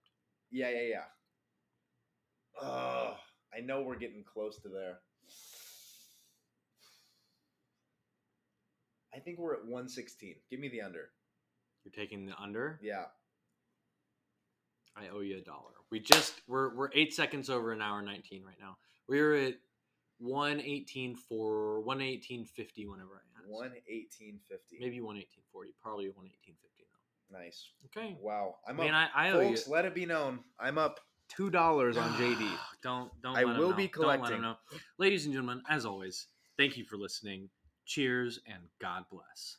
[0.50, 0.88] Yeah, yeah,
[2.62, 2.68] yeah.
[2.68, 3.14] Ugh,
[3.56, 4.98] I know we're getting close to there.
[9.16, 10.34] I think we're at 116.
[10.50, 11.08] Give me the under.
[11.84, 12.78] You're taking the under.
[12.82, 13.04] Yeah.
[14.96, 15.72] I owe you a dollar.
[15.90, 18.76] We just we're we're eight seconds over an hour nineteen right now.
[19.08, 19.54] We're at
[20.18, 23.72] one eighteen for one eighteen fifty whenever I asked.
[23.90, 24.80] 118.50.
[24.80, 25.74] Maybe one eighteen forty.
[25.82, 27.38] Probably one eighteen fifty now.
[27.38, 27.68] Nice.
[27.86, 28.16] Okay.
[28.20, 28.56] Wow.
[28.66, 29.10] I'm Man, up.
[29.14, 29.48] I, I owe you.
[29.48, 30.40] Folks, let it be known.
[30.58, 31.00] I'm up
[31.38, 31.54] $2
[32.00, 32.48] on JD.
[32.82, 33.36] don't don't.
[33.36, 34.42] I will be Don't let collecting.
[34.42, 34.56] know.
[34.98, 36.26] Ladies and gentlemen, as always,
[36.58, 37.48] thank you for listening.
[37.86, 39.58] Cheers and God bless.